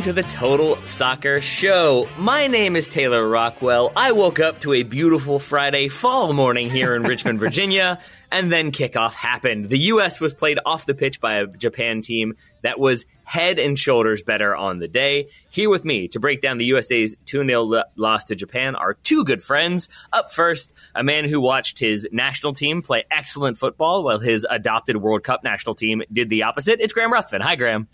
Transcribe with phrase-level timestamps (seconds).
[0.00, 2.08] Welcome to the Total Soccer Show.
[2.16, 3.92] My name is Taylor Rockwell.
[3.94, 8.00] I woke up to a beautiful Friday fall morning here in Richmond, Virginia,
[8.32, 9.68] and then kickoff happened.
[9.68, 10.18] The U.S.
[10.18, 14.56] was played off the pitch by a Japan team that was head and shoulders better
[14.56, 15.28] on the day.
[15.50, 19.24] Here with me to break down the USA's 2 0 loss to Japan are two
[19.24, 19.90] good friends.
[20.14, 24.96] Up first, a man who watched his national team play excellent football while his adopted
[24.96, 26.80] World Cup national team did the opposite.
[26.80, 27.42] It's Graham Ruthven.
[27.42, 27.86] Hi, Graham.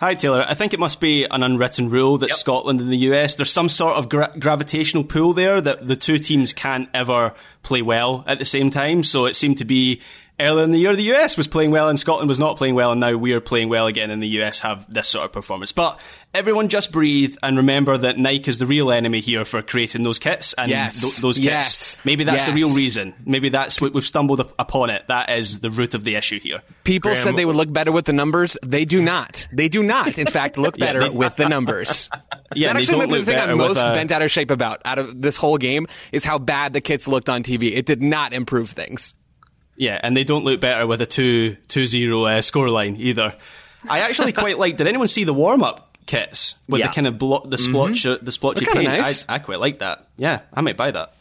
[0.00, 0.44] Hi, Taylor.
[0.46, 2.38] I think it must be an unwritten rule that Yep.
[2.38, 6.18] Scotland and the US, there's some sort of gra- gravitational pull there that the two
[6.18, 7.32] teams can't ever
[7.64, 9.02] play well at the same time.
[9.02, 10.00] So it seemed to be
[10.40, 12.92] earlier in the year the US was playing well and Scotland was not playing well,
[12.92, 15.72] and now we're playing well again and the US have this sort of performance.
[15.72, 15.98] But
[16.34, 20.18] everyone just breathe and remember that Nike is the real enemy here for creating those
[20.18, 21.00] kits and Yes.
[21.00, 21.44] th- those kits.
[21.46, 21.96] Yes.
[22.04, 23.14] Maybe that's the real reason.
[23.24, 25.04] Maybe that's what we've stumbled up- upon it.
[25.08, 26.60] That is the root of the issue here.
[26.84, 28.56] People Graham- said they would look better with the numbers.
[28.64, 29.48] They do not.
[29.52, 32.08] They do not, in fact, look Yeah, better they- with the numbers.
[32.54, 34.30] Yeah, that they actually don't might be the thing I'm most uh, bent out of
[34.30, 37.76] shape about out of this whole game is how bad the kits looked on TV.
[37.76, 39.14] It did not improve things.
[39.78, 43.34] Yeah, and they don't look better with a 2 2 0 uh, scoreline either.
[43.88, 44.76] I actually quite like.
[44.76, 46.88] Did anyone see the warm up kits with Yeah.
[46.88, 49.02] the kind of blo- the splotch the splotchy They're kinda paint?
[49.02, 49.24] nice.
[49.28, 50.06] I, I quite like that.
[50.16, 51.12] Yeah, I might buy that.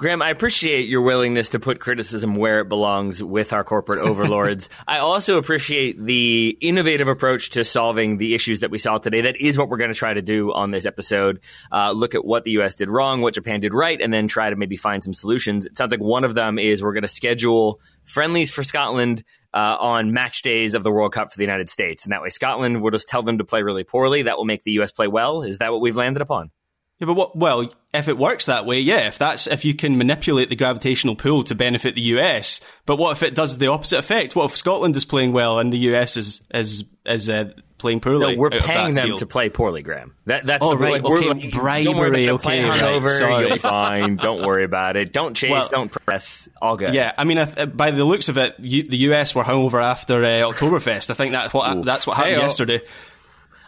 [0.00, 4.70] Graham, I appreciate your willingness to put criticism where it belongs with our corporate overlords.
[4.88, 9.20] I also appreciate the innovative approach to solving the issues that we saw today.
[9.20, 11.40] That is what we're going to try to do on this episode.
[11.70, 12.76] Uh, look at what the U.S.
[12.76, 15.66] did wrong, what Japan did right, and then try to maybe find some solutions.
[15.66, 19.22] It sounds like one of them is we're going to schedule friendlies for Scotland
[19.52, 22.04] uh, on match days of the World Cup for the United States.
[22.04, 24.22] And that way, Scotland will just tell them to play really poorly.
[24.22, 24.92] That will make the U.S.
[24.92, 25.42] play well.
[25.42, 26.52] Is that what we've landed upon?
[27.00, 27.36] Yeah, but what?
[27.36, 29.08] Well, if it works that way, yeah.
[29.08, 33.12] If that's if you can manipulate the gravitational pull to benefit the US, but what
[33.12, 34.36] if it does the opposite effect?
[34.36, 38.34] What if Scotland is playing well and the US is is is uh, playing poorly?
[38.36, 39.16] No, we're paying them deal?
[39.16, 40.14] to play poorly, Graham.
[40.26, 42.46] That, that's Oh, the right, we're okay, like, Don't worry bribery, about it.
[42.46, 43.10] Okay, right, hungover.
[43.18, 43.42] sorry.
[43.46, 44.16] You'll be fine.
[44.16, 45.12] Don't worry about it.
[45.14, 45.50] Don't chase.
[45.50, 46.50] Well- don't press.
[46.60, 46.92] All good.
[46.92, 49.82] Yeah, I mean, I th- by the looks of it, you, the US were hungover
[49.82, 51.08] after uh, Oktoberfest.
[51.10, 52.44] I think that's what that's what happened Hey-o.
[52.44, 52.82] yesterday.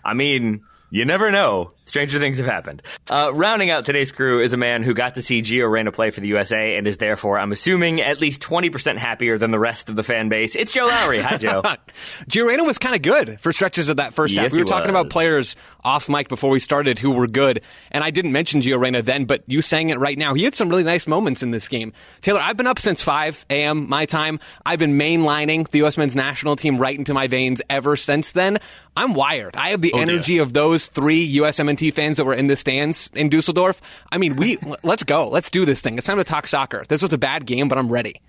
[0.05, 1.73] I mean, you never know.
[1.93, 2.81] Stranger things have happened.
[3.11, 6.09] Uh, rounding out today's crew is a man who got to see Gio Reyna play
[6.09, 9.91] for the USA and is therefore, I'm assuming, at least 20% happier than the rest
[9.91, 10.57] of the fan base.
[10.57, 11.19] It's Joe Lowry.
[11.21, 11.61] Hi, Joe.
[12.31, 14.53] Gio Reyna was kind of good for stretches of that first Yes, half.
[14.53, 15.55] We were talking about players
[15.85, 17.61] off mic before we started who were good,
[17.91, 20.33] and I didn't mention Gio Reyna then, but you sang it right now.
[20.33, 21.93] He had some really nice moments in this game.
[22.23, 23.87] Taylor, I've been up since 5 a.m.
[23.91, 24.41] my time.
[24.65, 25.99] I've been mainlining the U.S.
[25.99, 28.61] men's national team right into my veins ever since then.
[28.97, 29.57] I'm wired.
[29.57, 30.15] I have the Oh, dear.
[30.15, 33.81] energy of those three USMNT fans that were in the stands in Dusseldorf.
[34.11, 35.29] I mean, we let's go.
[35.29, 35.99] Let's do this thing.
[35.99, 36.85] It's time to talk soccer.
[36.89, 38.21] This was a bad game, but I'm ready.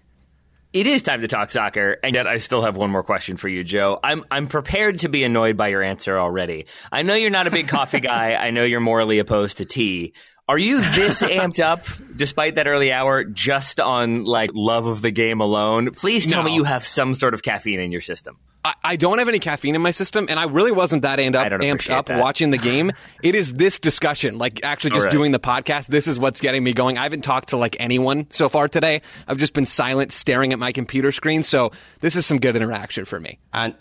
[0.74, 3.48] It is time to talk soccer, and yet I still have one more question for
[3.48, 4.00] you, Joe.
[4.04, 6.66] I'm I'm prepared to be annoyed by your answer already.
[6.92, 8.34] I know you're not a big coffee guy.
[8.34, 10.14] I know you're morally opposed to tea.
[10.54, 11.84] Are you this amped up,
[12.16, 15.90] despite that early hour, just on like love of the game alone?
[15.96, 16.50] Please tell No.
[16.50, 18.38] me you have some sort of caffeine in your system.
[18.64, 21.34] I, I don't have any caffeine in my system, and I really wasn't that amped
[21.34, 22.20] up, amped up that.
[22.20, 22.92] watching the game.
[23.24, 25.12] it is this discussion, like actually just All right.
[25.12, 25.88] doing the podcast.
[25.88, 27.00] This is what's getting me going.
[27.00, 29.02] I haven't talked to like anyone so far today.
[29.28, 31.42] I've just been silent, staring at my computer screen.
[31.42, 33.40] So this is some good interaction for me.
[33.54, 33.74] and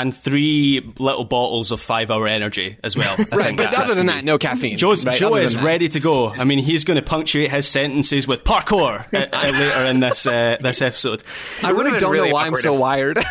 [0.00, 3.14] and three little bottles of five hour energy as well.
[3.32, 4.76] I Right, think but that other than that, no caffeine.
[4.78, 5.16] Joe's, right?
[5.16, 6.30] Joe is ready to go.
[6.30, 10.26] I mean, he's going to punctuate his sentences with parkour uh, uh, later in this
[10.26, 11.22] uh, this episode.
[11.62, 13.18] I really don't really know why I'm so if- wired.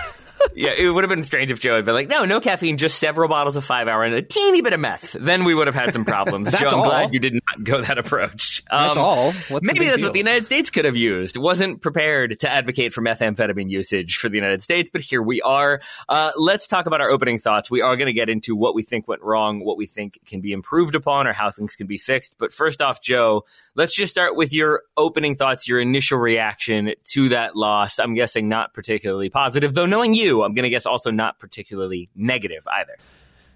[0.56, 3.00] Yeah, it would have been strange if Joe had been like, no, no caffeine, just
[3.00, 5.14] several bottles of five hour and a teeny bit of meth.
[5.14, 6.52] Then we would have had some problems.
[6.52, 6.86] That's Joe, I'm all.
[6.90, 8.62] glad you did not go that approach.
[8.70, 9.32] That's Um, all.
[9.50, 10.08] What's maybe that's deal?
[10.08, 11.38] what the United States could have used.
[11.38, 15.82] Wasn't prepared to advocate for methamphetamine usage for the United States, but here we are.
[16.08, 17.72] Uh, let's talk about our opening thoughts.
[17.72, 20.42] We are going to get into what we think went wrong, what we think can
[20.42, 22.36] be improved upon, or how things can be fixed.
[22.38, 23.46] But first off, Joe,
[23.76, 28.00] let's just start with your opening thoughts, your initial reaction to that loss.
[28.00, 32.10] I'm guessing not particularly positive, though knowing you, I'm going to guess also not particularly
[32.16, 32.98] negative either.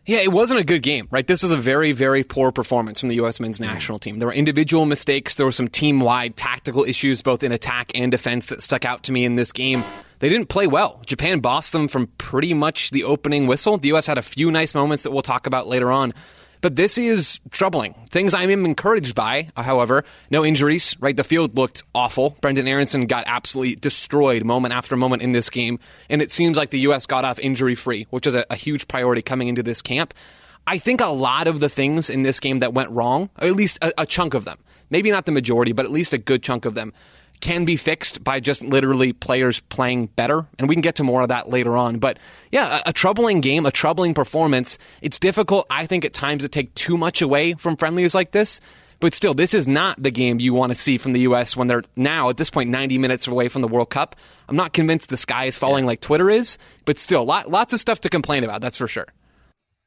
[0.08, 1.28] Yeah, it wasn't a good game, right?
[1.28, 3.42] This was a very, very poor performance from the U.S.
[3.42, 3.66] men's mm.
[3.66, 4.20] national team.
[4.20, 5.36] There were individual mistakes.
[5.36, 9.04] There were some team wide tactical issues, both in attack and defense, that stuck out
[9.04, 9.84] to me in this game.
[10.20, 11.02] They didn't play well.
[11.06, 13.78] Japan bossed them from pretty much the opening whistle.
[13.78, 14.08] The U.S.
[14.08, 16.14] had a few nice moments that we'll talk about later on.
[16.62, 17.94] But this is troubling.
[18.10, 21.16] Things I am encouraged by, however, no injuries, right?
[21.16, 22.38] The field looked awful.
[22.42, 25.80] Brenden Aaronson got absolutely destroyed moment after moment in this game.
[26.10, 27.06] And it seems like the U.S.
[27.06, 30.14] got off injury free, which is a, a huge priority coming into this camp.
[30.66, 33.56] I think a lot of the things in this game that went wrong, or at
[33.56, 34.58] least a, a chunk of them,
[34.90, 36.94] maybe not the majority, but at least a good chunk of them,
[37.40, 40.46] can be fixed by just literally players playing better.
[40.58, 42.00] And we can get to more of that later on.
[42.00, 42.18] But
[42.52, 44.78] yeah, a, a troubling game, a troubling performance.
[45.02, 48.60] It's difficult, I think, at times to take too much away from friendlies like this.
[49.00, 51.56] But still, this is not the game you want to see from the U.S.
[51.56, 54.16] when they're now, at this point, 90 minutes away from the World Cup.
[54.50, 57.80] I'm not convinced the sky is falling like Twitter is, but still, lot, lots of
[57.80, 59.06] stuff to complain about, that's for sure.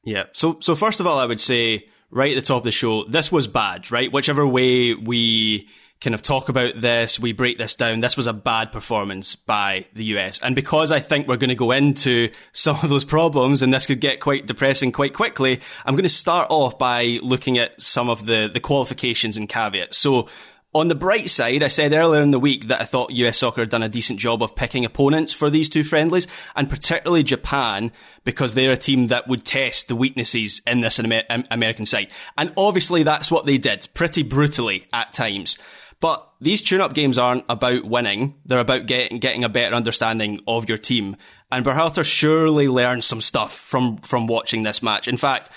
[0.05, 0.25] Yeah.
[0.31, 3.03] So, so first of all, I would say right at the top of the show,
[3.03, 4.11] this was bad, right?
[4.11, 5.67] Whichever way we
[6.01, 7.99] kind of talk about this, we break this down.
[7.99, 10.39] This was a bad performance by the US.
[10.39, 13.85] And because I think we're going to go into some of those problems and this
[13.85, 18.09] could get quite depressing quite quickly, I'm going to start off by looking at some
[18.09, 19.97] of the, the qualifications and caveats.
[19.97, 20.27] So,
[20.73, 23.59] on the bright side, I said earlier in the week that I thought US soccer
[23.59, 27.91] had done a decent job of picking opponents for these two friendlies, and particularly Japan,
[28.23, 32.07] because they're a team that would test the weaknesses in this Amer- American side.
[32.37, 35.57] And obviously that's what they did, pretty brutally at times.
[36.01, 38.35] But these tune-up games aren't about winning.
[38.45, 41.15] They're about getting, getting a better understanding of your team.
[41.51, 45.07] And Berhalter surely learned some stuff from, from watching this match.
[45.07, 45.49] In fact,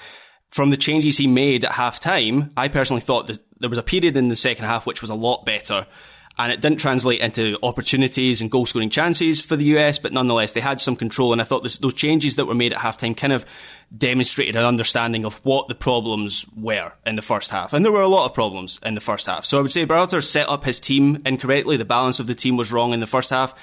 [0.49, 3.83] from the changes he made at half time, I personally thought that there was a
[3.83, 5.87] period in the second half which was a lot better.
[6.37, 10.53] And it didn't translate into opportunities and goal scoring chances for the US, but nonetheless,
[10.53, 11.33] they had some control.
[11.33, 13.47] And I thought this, those changes that were made at halftime kind of
[13.97, 17.73] demonstrated an understanding of what the problems were in the first half.
[17.73, 19.45] And there were a lot of problems in the first half.
[19.45, 21.77] So I would say Berhalter set up his team incorrectly.
[21.77, 23.55] The balance of the team was wrong in the first half.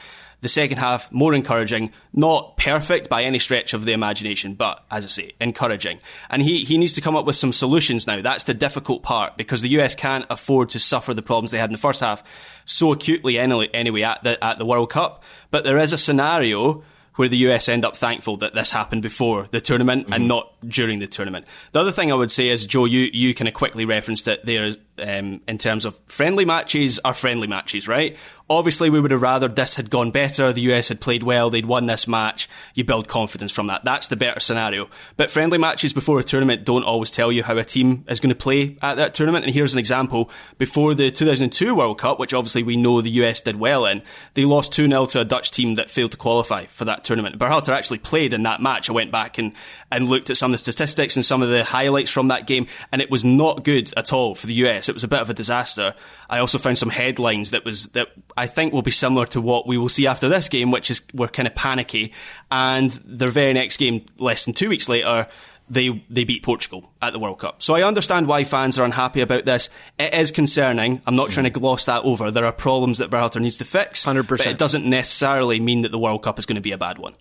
[0.42, 1.92] The second half, more encouraging.
[2.14, 6.00] Not perfect by any stretch of the imagination, but as I say, encouraging.
[6.30, 8.22] And he, he needs to come up with some solutions now.
[8.22, 11.70] That's the difficult part because the US can't afford to suffer the problems they had
[11.70, 12.24] in the first half
[12.66, 15.24] so acutely anyway, anyway at the, at the World Cup.
[15.52, 16.84] But there is a scenario
[17.16, 21.00] where the US end up thankful that this happened before the tournament and not during
[21.00, 21.46] the tournament.
[21.74, 24.46] The other thing I would say is, Joe, you, you kind of quickly referenced it
[24.46, 28.18] there um, in terms of friendly matches are friendly matches, right?
[28.52, 30.52] Obviously, we would have rather this had gone better.
[30.52, 31.50] The US had played well.
[31.50, 32.50] They'd won this match.
[32.76, 33.86] You build confidence from that.
[33.86, 34.90] That's the better scenario.
[35.16, 38.28] But friendly matches before a tournament don't always tell you how a team is going
[38.28, 39.46] to play at that tournament.
[39.46, 40.30] And here's an example.
[40.58, 44.02] Before the 2002 World Cup, which obviously we know the US did well in,
[44.34, 47.40] they lost 2-0 to a Dutch team that failed to qualify for that tournament.
[47.40, 48.90] Berhalter actually played in that match.
[48.90, 49.54] I went back and,
[49.90, 52.68] and looked at some of the statistics and some of the highlights from that game,
[52.92, 54.90] and it was not good at all for the US.
[54.90, 55.96] It was a bit of a disaster.
[56.30, 58.10] I also found some headlines that was that
[58.48, 61.28] think will be similar to what we will see after this game, which is we're
[61.28, 62.14] kind of panicky.
[62.50, 65.28] And their very next game, less than two weeks later,
[65.70, 67.64] they they beat Portugal at the World Cup.
[67.64, 69.70] So I understand why fans are unhappy about this.
[69.98, 71.02] It is concerning.
[71.08, 72.30] I'm not trying to gloss that over.
[72.30, 74.06] There are problems that Berhalter needs to fix.
[74.06, 74.28] 100%.
[74.28, 76.98] But it doesn't necessarily mean that the World Cup is going to be a bad
[76.98, 77.16] one.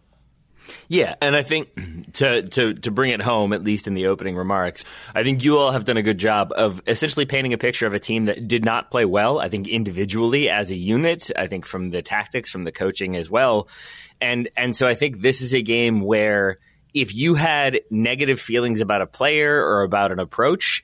[0.88, 1.68] Yeah, and I think
[2.14, 4.84] to, to to bring it home, at least in the opening remarks,
[5.14, 7.94] I think you all have done a good job of essentially painting a picture of
[7.94, 9.38] a team that did not play well.
[9.38, 13.30] I think individually as a unit, I think from the tactics, from the coaching as
[13.30, 13.68] well,
[14.20, 16.58] and and so I think this is a game where
[16.94, 20.82] if you had negative feelings about a player or about an approach,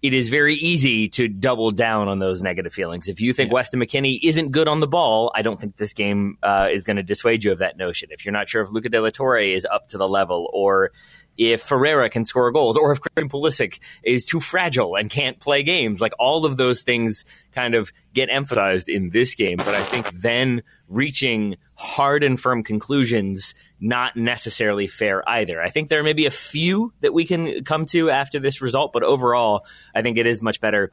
[0.00, 3.08] it is very easy to double down on those negative feelings.
[3.08, 3.54] If you think yeah.
[3.54, 6.98] Weston McKennie isn't good on the ball, I don't think this game uh, is going
[6.98, 8.10] to dissuade you of that notion.
[8.12, 10.92] If you're not sure if Luca De La Torre is up to the level, or
[11.36, 15.62] if Ferreira can score goals, or if Christian Pulisic is too fragile and can't play
[15.64, 19.56] games, like all of those things kind of get emphasized in this game.
[19.56, 25.62] But I think then reaching hard and firm conclusions not necessarily fair either.
[25.62, 28.92] I think there may be a few that we can come to after this result,
[28.92, 30.92] but overall, I think it is much better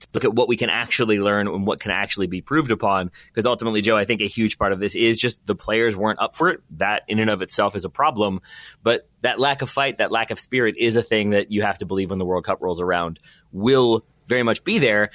[0.00, 3.10] to look at what we can actually learn and what can actually be proved upon.
[3.26, 6.18] Because ultimately, Joe, I think a huge part of this is just the players weren't
[6.18, 6.60] up for it.
[6.78, 8.40] That in and of itself is a problem.
[8.82, 11.78] But that lack of fight, that lack of spirit is a thing that you have
[11.78, 13.20] to believe when the World Cup rolls around
[13.52, 15.10] will very much be there.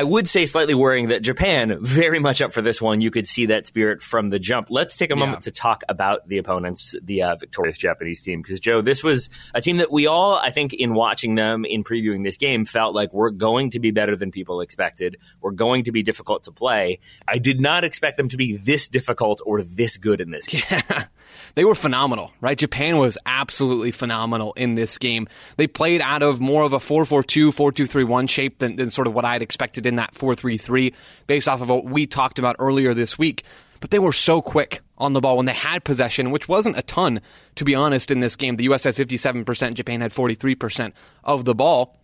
[0.00, 3.02] I would say slightly worrying that Japan very much up for this one.
[3.02, 4.68] You could see that spirit from the jump.
[4.70, 5.20] Let's take a yeah.
[5.20, 9.28] moment to talk about the opponents, the uh, victorious Japanese team, because Joe, this was
[9.54, 12.94] a team that we all, I think, in watching them in previewing this game, felt
[12.94, 15.18] like we're going to be better than people expected.
[15.42, 17.00] We're going to be difficult to play.
[17.28, 20.62] I did not expect them to be this difficult or this good in this game.
[20.70, 21.04] Yeah.
[21.54, 22.56] They were phenomenal, right?
[22.56, 25.28] Japan was absolutely phenomenal in this game.
[25.56, 28.58] They played out of more of a 4 4 2, 4 2 3 1 shape
[28.58, 30.94] than, than sort of what I'd expected in that 4 3 3,
[31.26, 33.44] based off of what we talked about earlier this week.
[33.80, 36.82] But they were so quick on the ball when they had possession, which wasn't a
[36.82, 37.20] ton,
[37.56, 38.56] to be honest, in this game.
[38.56, 38.84] The U.S.
[38.84, 40.92] had 57%, Japan had 43%
[41.24, 41.96] of the ball.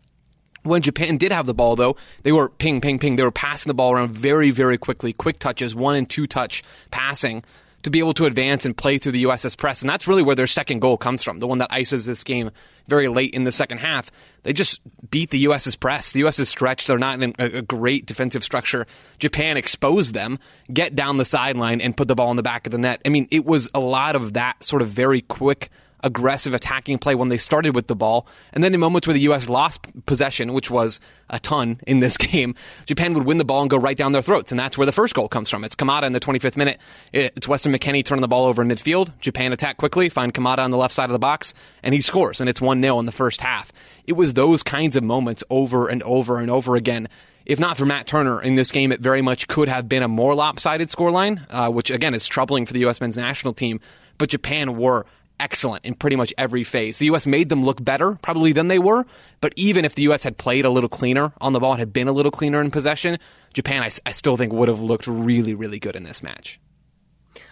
[0.62, 3.16] When Japan did have the ball, though, they were ping, ping, ping.
[3.16, 5.12] They were passing the ball around very, very quickly.
[5.12, 7.44] Quick touches, one and two touch passing
[7.86, 9.80] to be able to advance and play through the USS press.
[9.80, 12.50] And that's really where their second goal comes from, the one that ices this game
[12.88, 14.10] very late in the second half.
[14.42, 16.10] They just beat the US's press.
[16.10, 16.88] The US is stretched.
[16.88, 18.88] They're not in a, great defensive structure.
[19.20, 20.40] Japan exposed them,
[20.72, 23.00] get down the sideline, and put the ball in the back of the net.
[23.06, 25.70] I mean, it was a lot of that sort of very quick
[26.02, 28.26] aggressive attacking play when they started with the ball.
[28.52, 29.48] And then in moments where the U.S.
[29.48, 31.00] lost possession, which was
[31.30, 32.54] a ton in this game,
[32.86, 34.52] Japan would win the ball and go right down their throats.
[34.52, 35.64] And that's where the first goal comes from.
[35.64, 36.78] It's Kamada in the 25th minute.
[37.12, 39.18] It's Weston McKennie turning the ball over in midfield.
[39.20, 42.40] Japan attack quickly, find Kamada on the left side of the box, and he scores.
[42.40, 43.72] And it's 1 0 in the first half.
[44.06, 47.08] It was those kinds of moments over and over and over again
[47.46, 50.08] if not for Matt Turner in this game, it very much could have been a
[50.08, 53.00] more lopsided scoreline, uh, which again is troubling for the U.S.
[53.00, 53.80] men's national team.
[54.18, 55.06] But Japan were
[55.40, 56.98] excellent in pretty much every phase.
[56.98, 57.26] The U.S.
[57.26, 59.06] made them look better, probably than they were,
[59.40, 60.24] but even if the U.S.
[60.24, 62.70] had played a little cleaner on the ball and had been a little cleaner in
[62.70, 63.18] possession,
[63.54, 66.60] Japan, I, I still think, would have looked really, really good in this match.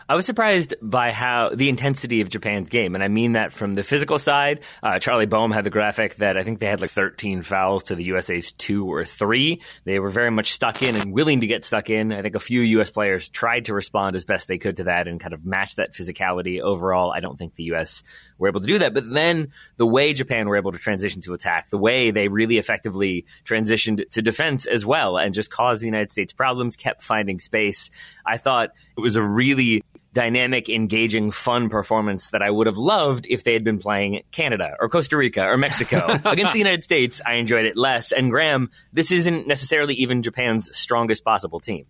[0.06, 3.72] I was surprised by how the intensity of Japan's game, and I mean that from
[3.72, 4.60] the physical side.
[4.82, 7.94] Uh, Charlie Boehm had the graphic that I think they had like 13 fouls to
[7.94, 9.62] the USA's two or three.
[9.84, 12.12] They were very much stuck in and willing to get stuck in.
[12.12, 12.90] I think a few U.S.
[12.90, 15.94] players tried to respond as best they could to that and kind of match that
[15.94, 16.60] physicality.
[16.60, 18.02] Overall, I don't think the U.S.
[18.36, 18.92] were able to do that.
[18.92, 22.58] But then the way Japan were able to transition to attack, the way they really
[22.58, 27.38] effectively transitioned to defense as well, and just caused the United States problems, kept finding
[27.38, 27.90] space.
[28.26, 29.82] I thought it was a really
[30.14, 34.76] dynamic, engaging, fun performance that I would have loved if they had been playing Canada
[34.80, 36.06] or Costa Rica or Mexico.
[36.24, 38.12] Against the United States, I enjoyed it less.
[38.12, 41.84] And Graham, this isn't necessarily even Japan's strongest possible team.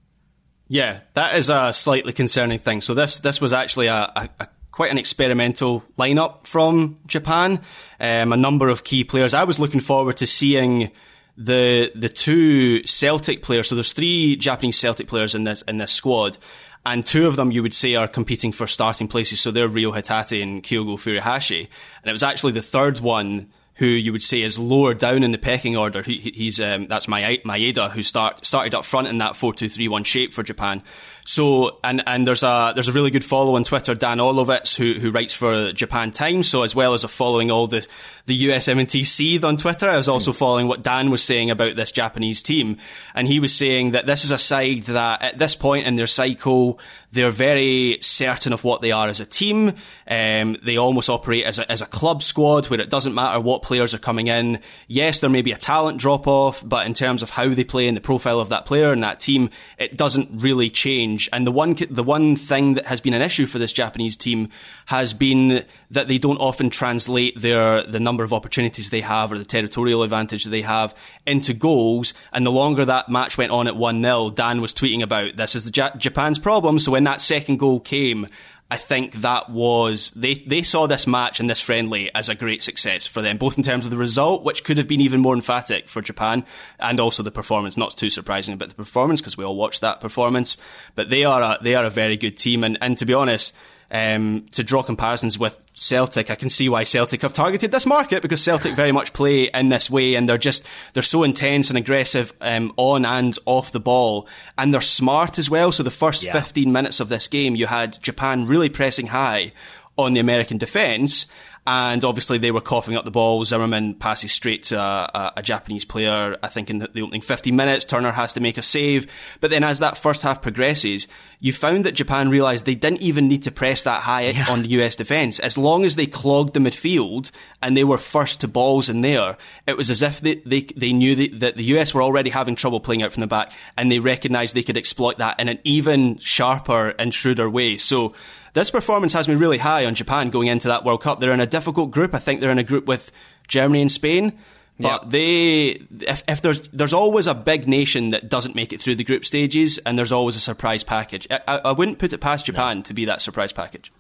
[0.67, 2.81] Yeah, that is a slightly concerning thing.
[2.81, 7.61] So this this was actually a, a, a quite an experimental lineup from Japan.
[8.01, 9.35] Um, a number of key players.
[9.35, 10.91] I was looking forward to seeing
[11.37, 13.69] the the two Celtic players.
[13.69, 16.39] So there's three Japanese Celtic players in this in this squad,
[16.87, 19.41] and two of them you would say are competing for starting places.
[19.41, 23.87] So they're Ryo Hatate and Kyogo Furuhashi, and it was actually the third one who
[23.87, 26.03] you would say is lower down in the pecking order.
[26.03, 29.89] He, he's um, that's Maeda who start, started up front in that four two three
[29.89, 30.83] one shape for Japan.
[31.27, 35.01] So and and there's a there's a really good follow on Twitter, Dan Orlowitz, who
[35.01, 36.49] who writes for Japan Times.
[36.49, 37.87] So as well as a following all the
[38.27, 40.39] the USMNT seethe on Twitter, I was also hmm.
[40.39, 42.77] following what Dan was saying about this Japanese team,
[43.15, 46.07] and he was saying that this is a side that at this point in their
[46.07, 46.79] cycle
[47.15, 49.73] they're very certain of what they are as a team.
[50.09, 53.63] Um, they almost operate as a, as a club squad where it doesn't matter what
[53.63, 54.59] players are coming in.
[54.89, 57.87] Yes, there may be a talent drop off, but in terms of how they play
[57.87, 61.29] and the profile of that player and that team, it doesn't really change.
[61.33, 64.49] And the one the one thing that has been an issue for this Japanese team
[64.87, 69.39] has been that they don't often translate their the number of opportunities they have or
[69.39, 70.95] the territorial advantage they have
[71.27, 72.15] into goals.
[72.33, 75.55] And the longer that match went on at one 0 Dan was tweeting about this
[75.55, 76.79] is the ja- Japan's problem.
[76.79, 78.27] So when that second goal came,
[78.71, 82.63] I think that was they they saw this match and this friendly as a great
[82.63, 85.35] success for them, both in terms of the result, which could have been even more
[85.35, 86.45] emphatic for Japan,
[86.81, 87.77] and also the performance.
[87.77, 90.57] Not too surprising about the performance because we all watched that performance,
[90.95, 93.55] but they are a, they are a very good team, and and to be honest.
[93.95, 98.23] Um, to draw comparisons with Celtic, I can see why Celtic have targeted this market
[98.23, 101.79] because Celtic very much play in this way, and they're just they're so intense and
[101.79, 104.27] aggressive um, on and off the ball,
[104.59, 105.71] and they're smart as well.
[105.71, 106.33] So the first Yeah.
[106.33, 109.53] 15 minutes of this game, you had Japan really pressing high
[109.97, 111.27] on the American defence.
[111.67, 113.43] And obviously they were coughing up the ball.
[113.45, 116.37] Zimmerman passes straight to a, a, Japanese player.
[116.43, 119.07] I think in the, the opening 15 minutes, Turner has to make a save.
[119.41, 121.09] But then as that first half progresses,
[121.41, 124.69] you found that Japan realised they didn't even need to press that high on the
[124.81, 125.39] US defence.
[125.39, 127.31] As long as they clogged the midfield
[127.63, 130.93] and they were first to balls in there, it was as if they, they, they
[130.93, 133.91] knew that, that the US were already having trouble playing out from the back and
[133.91, 137.79] they recognised they could exploit that in an even sharper and shrewder way.
[137.79, 138.15] So
[138.55, 141.21] this performance has me really high on Japan going into that World Cup.
[141.21, 142.15] They're in a difficult group.
[142.15, 143.13] I think they're in a group with
[143.47, 144.39] Germany and Spain.
[144.79, 148.97] But they, if, if there's there's always a big nation that doesn't make it through
[148.97, 151.29] the group stages, and there's always a surprise package.
[151.31, 153.93] I, I, I wouldn't put it past Japan to be that surprise package.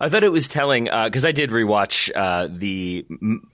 [0.00, 3.04] I thought it was telling because I did rewatch uh, the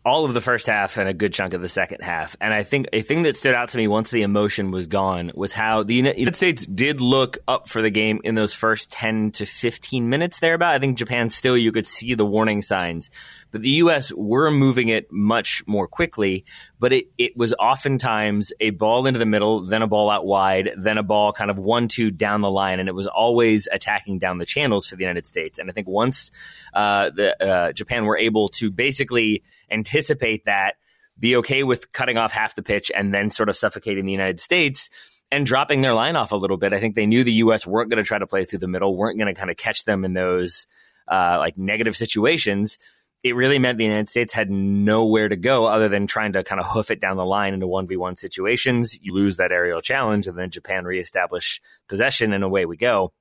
[0.04, 2.64] all of the first half and a good chunk of the second half, and I
[2.64, 5.84] think a thing that stood out to me once the emotion was gone was how
[5.84, 10.10] the United States did look up for the game in those first ten to fifteen
[10.10, 10.74] minutes thereabout.
[10.74, 13.08] I think Japan still you could see the warning signs,
[13.54, 14.12] but the U.S.
[14.12, 16.44] were moving it much more quickly.
[16.80, 20.70] But it it was oftentimes a ball into the middle, then a ball out wide,
[20.76, 24.18] then a ball kind of one two down the line, and it was always attacking
[24.18, 25.61] down the channels for the United States.
[25.61, 26.32] And I think once
[26.75, 30.73] uh, the uh, Japan were able to basically anticipate that,
[31.16, 34.40] be okay with cutting off half the pitch, and then sort of suffocating the United
[34.40, 34.90] States
[35.30, 36.73] and dropping their line off a little bit.
[36.73, 37.68] I think they knew the U.S.
[37.68, 39.84] weren't going to try to play through the middle, weren't going to kind of catch
[39.84, 40.66] them in those
[41.06, 42.78] uh, like negative situations.
[43.25, 46.61] It really meant the United States had nowhere to go other than trying to kind
[46.61, 48.99] of hoof it down the line into one v one situations.
[49.00, 53.14] You lose that aerial challenge, and then Japan reestablish possession, and away we go.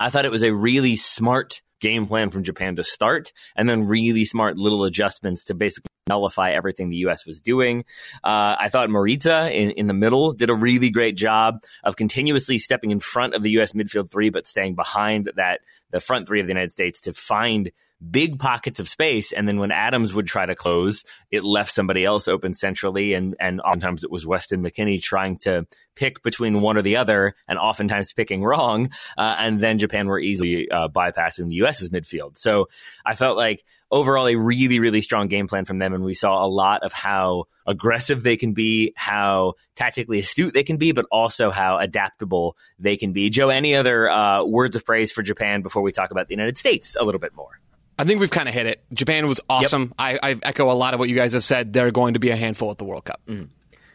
[0.00, 3.86] I thought it was a really smart game plan from Japan to start, and then
[3.86, 7.26] really smart little adjustments to basically nullify everything the U.S.
[7.26, 7.84] was doing.
[8.24, 12.58] Uh, I thought Morita in, in the middle did a really great job of continuously
[12.58, 13.72] stepping in front of the U.S.
[13.72, 15.60] midfield three, but staying behind that
[15.90, 17.70] the front three of the United States to find
[18.08, 19.32] big pockets of space.
[19.32, 23.14] And then when Adams would try to close, it left somebody else open centrally.
[23.14, 25.66] And, and oftentimes it was Weston McKennie trying to
[25.96, 28.90] pick between one or the other and oftentimes picking wrong.
[29.18, 32.38] Uh, and then Japan were easily uh, bypassing the U.S.'s midfield.
[32.38, 32.68] So
[33.04, 35.92] I felt like overall a really, really strong game plan from them.
[35.92, 40.64] And we saw a lot of how aggressive they can be, how tactically astute they
[40.64, 43.28] can be, but also how adaptable they can be.
[43.28, 46.56] Joe, any other uh, words of praise for Japan before we talk about the United
[46.56, 47.60] States a little bit more?
[48.00, 48.82] I think we've kind of hit it.
[48.94, 49.92] Japan was awesome.
[49.98, 51.74] I, I echo a lot of what you guys have said.
[51.74, 53.20] They're going to be a handful at the World Cup.
[53.28, 53.48] Mm.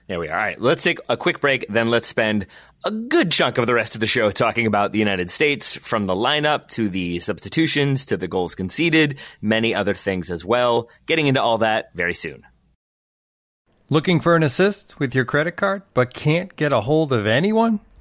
[0.06, 0.38] There we are.
[0.38, 1.66] All right, let's take a quick break.
[1.70, 2.46] Then let's spend
[2.86, 6.06] a good chunk of the rest of the show talking about the United States, from
[6.06, 10.88] the lineup to the substitutions to the goals conceded, many other things as well.
[11.08, 12.44] Getting into all that very soon.
[13.90, 17.80] Looking for an assist with your credit card, but can't get a hold of anyone?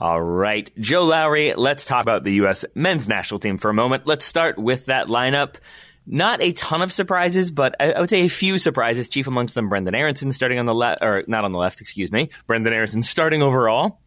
[0.00, 2.64] All right, Joe Lowry, let's talk about the U.S.
[2.76, 4.06] men's national team for a moment.
[4.06, 5.56] Let's start with that lineup.
[6.06, 9.08] Not a ton of surprises, but I, would say a few surprises.
[9.08, 12.12] Chief amongst them, Brenden Aaronson starting on the left, or not on the left, excuse
[12.12, 12.30] me.
[12.48, 14.00] Brenden Aaronson starting overall.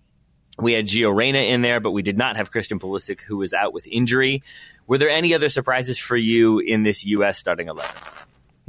[0.57, 3.53] We had Gio Reyna in there, but we did not have Christian Pulisic, who was
[3.53, 4.43] out with injury.
[4.87, 7.37] Were there any other surprises for you in this U.S.
[7.37, 7.91] starting 11?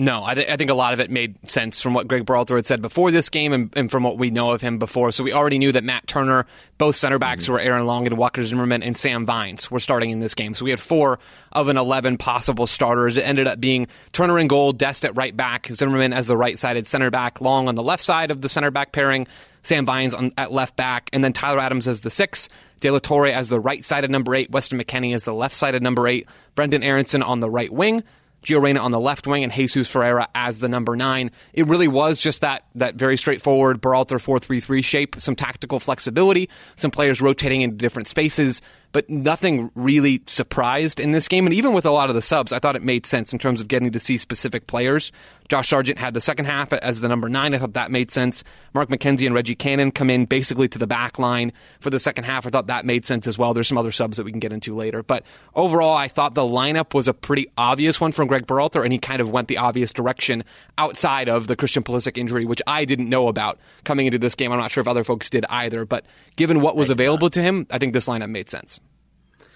[0.03, 2.57] No, I, th- I think a lot of it made sense from what Greg Berhalter
[2.57, 5.13] had said before this game and, and from what we know of him before.
[5.13, 6.45] So we already knew that Matt Turner,
[6.77, 7.53] both center backs mm-hmm.
[7.53, 10.55] were Aaron Long and Walker Zimmerman and Sam Vines were starting in this game.
[10.55, 11.21] So we had four
[11.53, 13.17] of an 11 possible starters.
[13.17, 16.89] It ended up being Turner in goal, Dest at right back, Zimmerman as the right-sided
[16.89, 19.29] center back, Long on the left side of the center back pairing,
[19.63, 22.49] Sam Vines on, at left back, and then Tyler Adams as the six,
[22.81, 26.27] De La Torre as the right-sided number eight, Weston McKennie as the left-sided number eight,
[26.57, 28.03] Brenden Aaronson on the right wing,
[28.43, 31.31] Gio Reyna on the left wing and Jesus Ferreira as the number nine.
[31.53, 36.91] It really was just that that very straightforward Berhalter 4-3-3 shape, some tactical flexibility, some
[36.91, 38.61] players rotating into different spaces,
[38.93, 41.47] but nothing really surprised in this game.
[41.47, 43.61] And even with a lot of the subs, I thought it made sense in terms
[43.61, 45.13] of getting to see specific players.
[45.53, 47.55] Josh Sargent had the second half as the number nine.
[47.55, 48.43] I thought that made sense.
[48.73, 52.25] Mark McKenzie and Reggie Cannon come in basically to the back line for the second
[52.25, 52.47] half.
[52.47, 53.53] I thought that made sense as well.
[53.53, 55.03] There's some other subs that we can get into later.
[55.03, 58.95] But overall, I thought the lineup was a pretty obvious one from Greg Berhalter, and
[58.95, 60.43] he kind of went the obvious direction
[60.79, 64.53] outside of the Christian Pulisic injury, which I didn't know about coming into this game.
[64.53, 67.67] I'm not sure if other folks did either, but given what was available to him,
[67.71, 68.81] I think this lineup made sense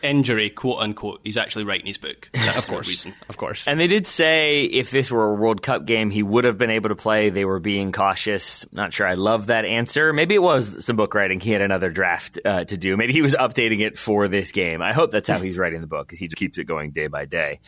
[0.06, 1.20] injury, quote unquote.
[1.24, 2.30] He's actually writing his book.
[2.34, 3.14] That's of course, reason.
[3.28, 3.66] of course.
[3.68, 6.70] And they did say if this were a World Cup game, he would have been
[6.70, 7.30] able to play.
[7.30, 8.64] They were being cautious.
[8.72, 10.12] Not sure I love that answer.
[10.12, 11.40] Maybe it was some book writing.
[11.40, 12.96] He had another draft uh, to do.
[12.96, 14.80] Maybe he was updating it for this game.
[14.82, 17.08] I hope that's how he's writing the book because he just keeps it going day
[17.08, 17.60] by day.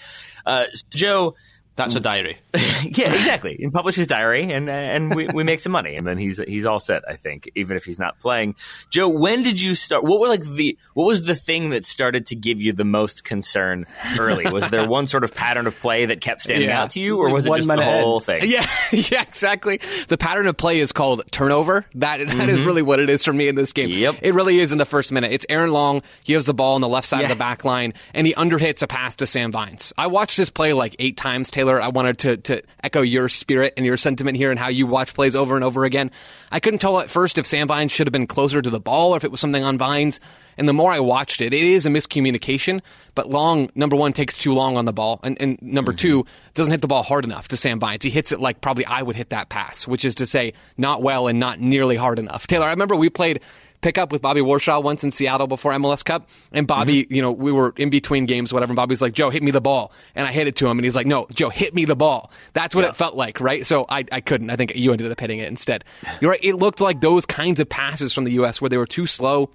[0.47, 1.35] Uh, Joe,
[1.79, 2.39] that's a diary.
[2.83, 3.57] yeah, exactly.
[3.63, 6.67] And publish his diary, and and we, we make some money, and then he's he's
[6.67, 7.05] all set.
[7.09, 8.57] I think, even if he's not playing.
[8.91, 10.03] Joe, when did you start?
[10.03, 13.23] What were like the what was the thing that started to give you the most
[13.23, 13.87] concern
[14.19, 14.51] early?
[14.51, 16.83] Was there one sort of pattern of play that kept standing yeah.
[16.83, 18.25] out to you, or was it just the whole in.
[18.25, 18.51] thing?
[18.51, 19.81] Yeah, yeah, exactly.
[20.09, 21.87] The pattern of play is called turnover.
[21.95, 22.49] That that mm-hmm.
[22.49, 23.91] is really what it is for me in this game.
[23.91, 25.31] Yep, it really is in the first minute.
[25.31, 26.03] It's Aaron Long.
[26.25, 27.27] He has the ball on the left side yeah.
[27.27, 29.93] of the back line, and he underhits a pass to Sam Vines.
[29.97, 31.68] I watched this play like eight times, Taylor.
[31.71, 35.15] I wanted to to echo your spirit and your sentiment here and how you watch
[35.15, 36.11] plays over and over again.
[36.51, 39.13] I couldn't tell at first if Sam Vines should have been closer to the ball
[39.13, 40.21] or if it was something on Vines.
[40.57, 42.81] And the more I watched it, it is a miscommunication.
[43.15, 45.21] But Long, number one, takes too long on the ball.
[45.23, 45.99] And, and number mm-hmm.
[45.99, 48.03] two, doesn't hit the ball hard enough to Sam Vines.
[48.03, 51.01] He hits it like probably I would hit that pass, which is to say, not
[51.03, 52.49] well and not nearly hard enough.
[52.49, 53.41] Taylor, I remember we played
[53.81, 56.29] pickup with Bobby Warshaw once in Seattle before MLS Cup.
[56.53, 57.15] And Bobby, mm-hmm.
[57.15, 58.73] you know, we were in between games, whatever.
[58.73, 59.93] And Bobby's like, Joe, hit me the ball.
[60.15, 60.79] And I hit it to him.
[60.79, 62.31] And he's like, no, Joe, hit me the ball.
[62.53, 62.91] That's what yeah.
[62.91, 63.67] it felt like, right?
[63.67, 64.51] So I, I couldn't.
[64.51, 65.85] I think you ended up hitting it instead.
[66.21, 66.45] You're right.
[66.45, 68.61] It looked like those kinds of passes from the U.S.
[68.61, 69.51] where they were too slow.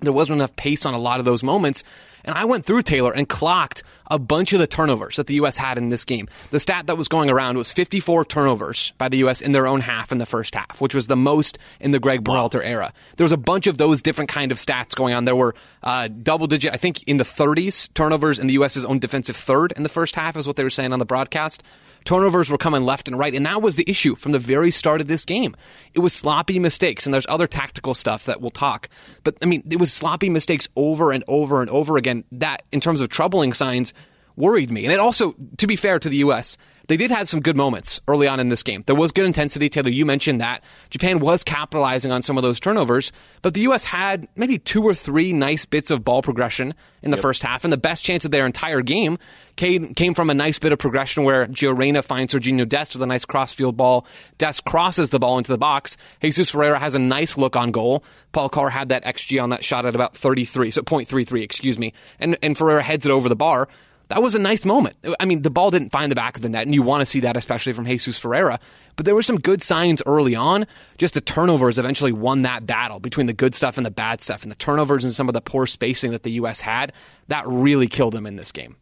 [0.00, 1.84] There wasn't enough pace on a lot of those moments.
[2.24, 5.56] And I went through Taylor and clocked a bunch of the turnovers that the U.S.
[5.56, 6.28] had in this game.
[6.50, 9.40] The stat that was going around was 54 turnovers by the U.S.
[9.40, 12.24] in their own half in the first half, which was the most in the Greg
[12.24, 12.92] Berhalter era.
[13.16, 15.24] There was a bunch of those different kind of stats going on.
[15.24, 18.98] There were uh, double digit, I think in the 30s, turnovers in the U.S.'s own
[18.98, 21.62] defensive third in the first half, is what they were saying on the broadcast.
[22.04, 25.00] Turnovers were coming left and right, and that was the issue from the very start
[25.00, 25.56] of this game.
[25.94, 28.88] It was sloppy mistakes, and there's other tactical stuff that we'll talk.
[29.24, 32.24] But I mean, it was sloppy mistakes over and over and over again.
[32.32, 33.92] That, in terms of troubling signs,
[34.36, 34.84] worried me.
[34.84, 36.56] And it also, to be fair to the U.S.,
[36.90, 38.82] they did have some good moments early on in this game.
[38.84, 39.68] There was good intensity.
[39.68, 40.64] Taylor, you mentioned that.
[40.90, 43.84] Japan was capitalizing on some of those turnovers, but the U.S.
[43.84, 47.22] had maybe two or three nice bits of ball progression in the yep.
[47.22, 49.20] first half, and the best chance of their entire game
[49.54, 53.02] came, came from a nice bit of progression where Gio Reyna finds Serginho Dest with
[53.02, 54.04] a nice crossfield ball.
[54.38, 55.96] Dest crosses the ball into the box.
[56.20, 58.02] Jesus Ferreira has a nice look on goal.
[58.32, 61.92] Paul Carr had that XG on that shot at about 33, so 0.33, excuse me,
[62.18, 63.68] and, and Ferreira heads it over the bar
[64.10, 64.96] that was a nice moment.
[65.20, 67.06] I mean, the ball didn't find the back of the net, and you want to
[67.06, 68.58] see that, especially from Jesus Ferreira.
[68.96, 70.66] But there were some good signs early on.
[70.98, 74.42] Just the turnovers eventually won that battle between the good stuff and the bad stuff.
[74.42, 76.60] And the turnovers and some of the poor spacing that the U.S.
[76.60, 76.92] had,
[77.28, 78.76] that really killed them in this game.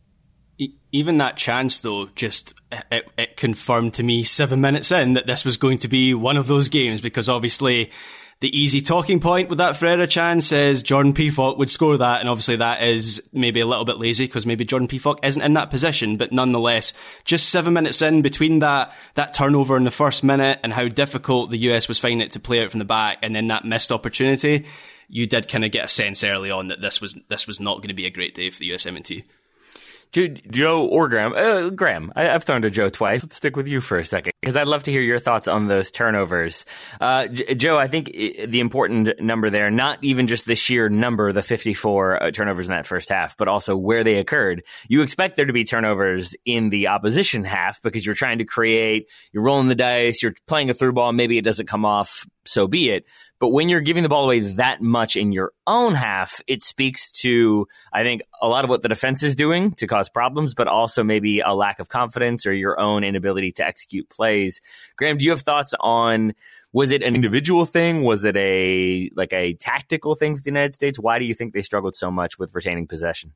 [0.92, 5.26] Even that chance, though, just uh, it, it confirmed to me seven minutes in that
[5.26, 7.90] this was going to be one of those games because obviously
[8.40, 12.28] the easy talking point with that Ferreira chance says Jordan Pefok would score that, and
[12.28, 15.70] obviously that is maybe a little bit lazy because maybe Jordan Pefok isn't in that
[15.70, 16.92] position, but nonetheless,
[17.24, 21.50] just seven minutes in between that that turnover in the first minute and how difficult
[21.50, 23.90] the US was finding it to play out from the back, and then that missed
[23.90, 24.66] opportunity,
[25.08, 27.78] you did kind of get a sense early on that this was this was not
[27.78, 29.24] going to be a great day for the USMNT.
[30.12, 31.34] Joe or Graham.
[31.34, 33.22] Uh, Graham, I, have thrown to Joe twice.
[33.22, 35.68] Let's stick with you for a second because I'd love to hear your thoughts on
[35.68, 36.64] those turnovers.
[37.00, 41.32] Uh, J- Joe, I think the important number there, not even just the sheer number,
[41.32, 44.62] the 54 uh, turnovers in that first half, but also where they occurred.
[44.88, 49.08] You expect there to be turnovers in the opposition half because you're trying to create,
[49.32, 52.66] you're rolling the dice, you're playing a through ball, maybe it doesn't come off, so
[52.66, 53.04] be it.
[53.40, 57.12] But when you're giving the ball away that much in your own half, it speaks
[57.22, 60.66] to, I think, a lot of what the defense is doing to cause problems, but
[60.66, 64.60] also maybe a lack of confidence or your own inability to execute plays.
[64.96, 66.34] Graham, do you have thoughts on
[66.72, 68.02] was it an individual thing?
[68.02, 70.98] Was it a like a tactical thing for the United States?
[70.98, 73.32] Why do you think they struggled so much with retaining possession?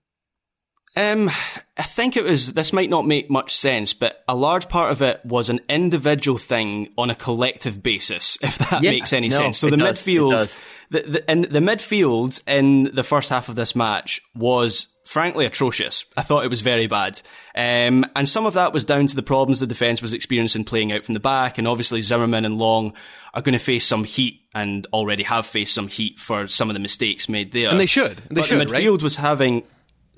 [0.94, 1.30] Um,
[1.78, 5.00] I think it was, this might not make much sense, but a large part of
[5.00, 9.36] it was an individual thing on a collective basis, if that yeah, makes any no,
[9.36, 9.58] sense.
[9.58, 13.74] So the does, midfield, the, the, in the midfield in the first half of this
[13.74, 16.04] match was frankly atrocious.
[16.16, 17.20] I thought it was very bad.
[17.54, 20.92] Um, and some of that was down to the problems the defence was experiencing playing
[20.92, 21.58] out from the back.
[21.58, 22.94] And obviously Zimmerman and Long
[23.34, 26.74] are going to face some heat and already have faced some heat for some of
[26.74, 27.70] the mistakes made there.
[27.70, 28.18] And they should.
[28.28, 29.02] They but should, the midfield right?
[29.02, 29.64] was having,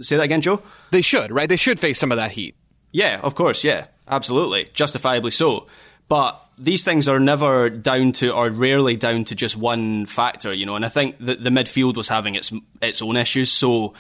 [0.01, 0.63] say that again, Joe?
[0.91, 1.49] They should, right?
[1.49, 2.57] They should face some of that heat.
[2.93, 3.87] Yeah, of course, yeah.
[4.07, 4.71] Absolutely.
[4.75, 5.67] Justifiably so.
[6.09, 10.67] But these things are never down to, or rarely down to just one factor, you
[10.67, 10.77] know.
[10.77, 12.53] And I think that the midfield was having its
[12.83, 13.51] its own issues.
[13.51, 13.95] So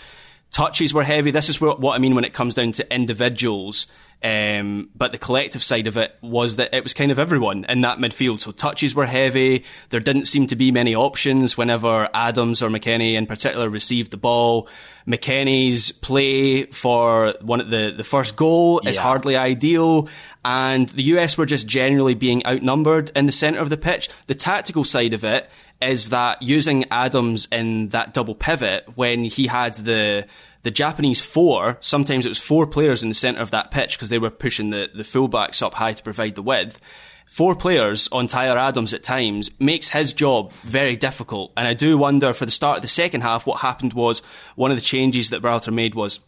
[0.50, 1.30] touches were heavy.
[1.30, 3.86] This is what, what I mean when it comes down to individuals.
[4.22, 7.82] Um, but the collective side of it was that it was kind of everyone in
[7.82, 8.40] that midfield.
[8.40, 9.64] So touches were heavy.
[9.90, 14.16] There didn't seem to be many options whenever Adams or McKennie in particular received the
[14.16, 14.68] ball.
[15.06, 20.08] McKennie's play for one of the, the first goal is hardly ideal.
[20.42, 24.08] And the US were just generally being outnumbered in the centre of the pitch.
[24.26, 25.50] The tactical side of it
[25.82, 30.26] is that using Adams in that double pivot when he had the
[30.64, 34.08] the Japanese four, sometimes it was four players in the centre of that pitch because
[34.08, 36.80] they were pushing the, the fullbacks up high to provide the width.
[37.26, 41.52] Four players on Tyler Adams at times makes his job very difficult.
[41.56, 44.20] And I do wonder for the start of the second half, what happened was
[44.56, 46.20] one of the changes that Berhalter made was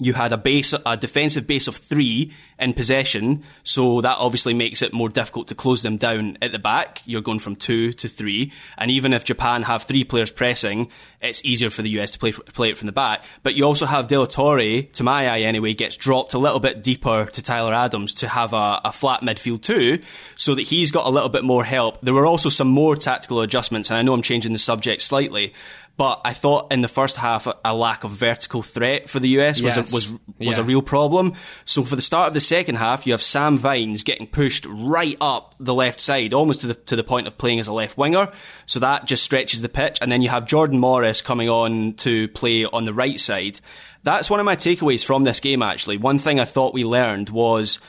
[0.00, 4.82] you had a base, a defensive base of three in possession, so that obviously makes
[4.82, 7.02] it more difficult to close them down at the back.
[7.04, 11.44] You're going from two to three, and even if Japan have three players pressing, it's
[11.44, 13.24] easier for the US to play play it from the back.
[13.42, 16.60] But you also have De La Torre, to my eye anyway, gets dropped a little
[16.60, 20.00] bit deeper to Tyler Adams to have a, a flat midfield too,
[20.36, 22.00] so that he's got a little bit more help.
[22.02, 25.52] There were also some more tactical adjustments, and I know I'm changing the subject slightly.
[25.98, 29.60] But I thought in the first half, a- lack of vertical threat for the US
[29.60, 29.92] was Yes.
[29.92, 30.60] a, was was Yeah.
[30.60, 31.34] a real problem.
[31.64, 35.16] So for the start of the second half, you have Sam Vines getting pushed right
[35.20, 37.98] up the left side, almost to the to the point of playing as a left
[37.98, 38.28] winger.
[38.66, 42.28] So that just stretches the pitch, and then you have Jordan Morris coming on to
[42.28, 43.58] play on the right side.
[44.04, 45.62] That's one of my takeaways from this game.
[45.62, 47.80] Actually, one thing I thought we learned was.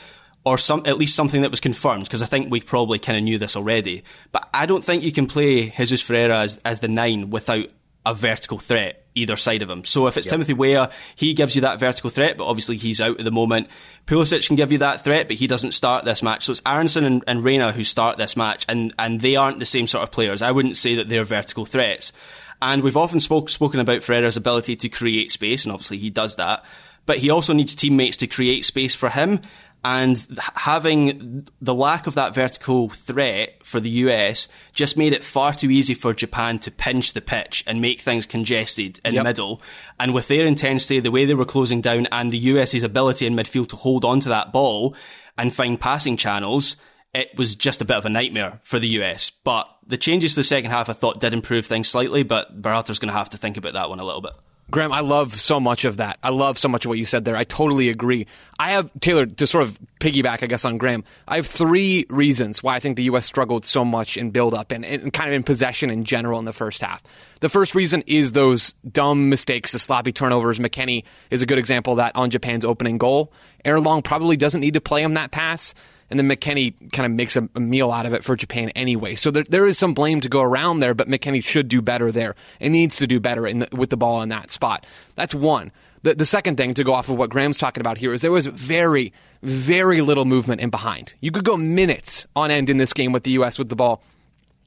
[0.45, 3.23] Or some, at least something that was confirmed, because I think we probably kind of
[3.25, 4.03] knew this already.
[4.31, 7.65] But I don't think you can play Jesus Ferreira as, as the nine without
[8.05, 9.83] a vertical threat either side of him.
[9.83, 13.19] So if it's Timothy Weah, he gives you that vertical threat, but obviously he's out
[13.19, 13.67] at the moment.
[14.05, 16.45] Pulisic can give you that threat, but he doesn't start this match.
[16.45, 19.65] So it's Aaronson and, and Reyna who start this match, and, and they aren't the
[19.65, 20.41] same sort of players.
[20.41, 22.13] I wouldn't say that they're vertical threats.
[22.61, 26.35] And we've often spoke, spoken about Ferreira's ability to create space, and obviously he does
[26.37, 26.63] that.
[27.05, 29.41] But he also needs teammates to create space for him.
[29.83, 35.53] And having the lack of that vertical threat for the US just made it far
[35.53, 39.23] too easy for Japan to pinch the pitch and make things congested in Yep.
[39.23, 39.61] middle.
[39.97, 43.35] And with their intensity, the way they were closing down, and the US's ability in
[43.35, 44.95] midfield to hold on to that ball
[45.37, 46.75] and find passing channels,
[47.13, 49.31] it was just a bit of a nightmare for the US.
[49.45, 52.23] But the changes for the second half, I thought, did improve things slightly.
[52.23, 54.33] But Berhalter's going to have to think about that one a little bit.
[54.71, 56.19] Graham, I love so much of that.
[56.21, 57.35] I love so much of what you said there.
[57.35, 58.27] I totally agree.
[58.59, 62.61] I have, Taylor, to sort of piggyback, I guess, on Graham, I have three reasons
[62.61, 63.25] why I think the U.S.
[63.25, 66.45] struggled so much in build up and, and kind of in possession in general in
[66.45, 67.01] the first half.
[67.39, 70.59] The first reason is those dumb mistakes, the sloppy turnovers.
[70.59, 73.33] McKennie is a good example of that on Japan's opening goal.
[73.65, 75.73] Aaron Long probably doesn't need to play him that pass
[76.09, 79.15] and then McKennie kind of makes a, a meal out of it for Japan anyway.
[79.15, 82.11] So there, there is some blame to go around there, but McKennie should do better
[82.11, 84.85] there and needs to do better the, with the ball in that spot.
[85.15, 85.71] That's one.
[86.01, 88.31] The, the second thing to go off of what Graham's talking about here is there
[88.31, 91.13] was very, very little movement in behind.
[91.19, 93.59] You could go minutes on end in this game with the U.S.
[93.59, 94.01] with the ball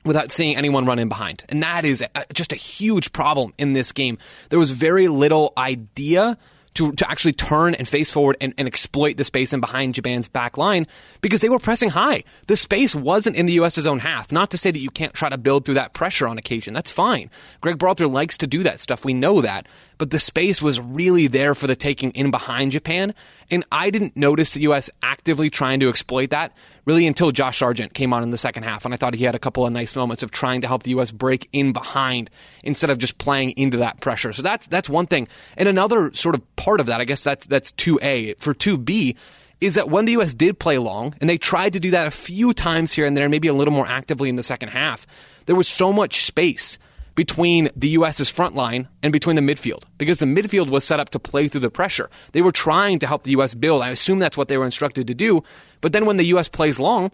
[0.05, 1.45] without seeing anyone run in behind.
[1.49, 4.19] And that is a, just a huge problem in this game.
[4.49, 6.37] There was very little idea
[6.75, 10.29] to, to actually turn and face forward and, and exploit the space in behind Japan's
[10.29, 10.87] back line
[11.21, 12.25] because they were pressing high.
[12.47, 14.33] The space wasn't in the U.S.'s own half.
[14.33, 16.75] Not to say that you can't try to build through that pressure on occasion.
[16.75, 17.31] That's fine.
[17.61, 19.05] Greg Berhalter likes to do that stuff.
[19.05, 19.67] We know that.
[20.03, 23.15] But the space was really there for the taking in behind Japan.
[23.53, 24.91] And I didn't notice the U.S.
[25.01, 28.85] actively trying to exploit that really until Josh Sargent came on in the second half.
[28.85, 30.91] And I thought he had a couple of nice moments of trying to help the
[30.91, 31.13] U.S.
[31.13, 32.31] break in behind
[32.65, 34.33] instead of just playing into that pressure.
[34.33, 35.29] So that's, that's one thing.
[35.57, 38.41] And another sort of part of that, I guess that's, that's 2A.
[38.41, 39.15] For 2B,
[39.61, 40.35] is that when the U.S.
[40.35, 43.29] did play long, and they tried to do that a few times here and there,
[43.29, 45.07] maybe a little more actively in the second half,
[45.47, 46.77] there was so much space
[47.15, 51.11] between the U.S.'s front line and between the midfield because the midfield was set up
[51.11, 52.11] to play through the pressure.
[52.33, 53.55] They were trying to help the U.S.
[53.55, 53.83] build.
[53.83, 55.43] I assume that's what they were instructed to do.
[55.81, 56.49] But then when the U.S.
[56.49, 57.11] plays long,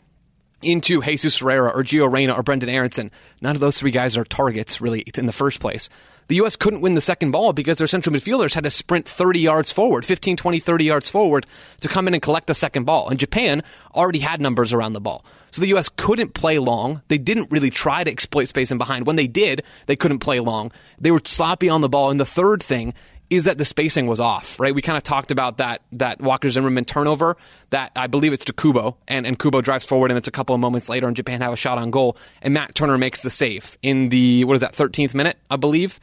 [0.63, 3.11] into Jesus Ferreira or Gio Reyna or Brenden Aaronson.
[3.41, 5.89] None of those three guys are targets, really, in the first place.
[6.27, 6.57] The U.S.
[6.57, 10.05] couldn't win the second ball because their central midfielders had to sprint 30 yards forward,
[10.05, 11.47] 15, 20, 30 yards forward
[11.81, 13.09] to come in and collect the second ball.
[13.09, 13.63] And Japan
[13.95, 15.25] already had numbers around the ball.
[15.51, 15.89] So the U.S.
[15.89, 17.03] couldn't play long.
[17.09, 19.07] They didn't really try to exploit space in behind.
[19.07, 20.73] When they did, they couldn't play long.
[21.01, 22.11] They were sloppy on the ball.
[22.11, 22.95] And the third thing
[23.31, 24.75] is that the spacing was off, right?
[24.75, 27.37] We kind of talked about that that Walker Zimmerman turnover
[27.69, 30.55] that I believe it's to Kubo, and, and Kubo drives forward, and it's a couple
[30.55, 33.29] of moments later, and Japan have a shot on goal, and Matt Turner makes the
[33.29, 36.01] save in the what is that 13th minute, I believe.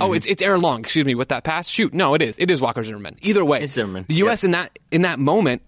[0.00, 0.14] Oh, Mm-hmm.
[0.14, 1.66] it's it's Aaron Long, excuse me, with that pass.
[1.66, 3.16] Shoot, no, it is it is Walker Zimmerman.
[3.22, 4.04] Either way, It's Zimmerman.
[4.06, 4.44] The U.S.
[4.44, 5.62] in that in that moment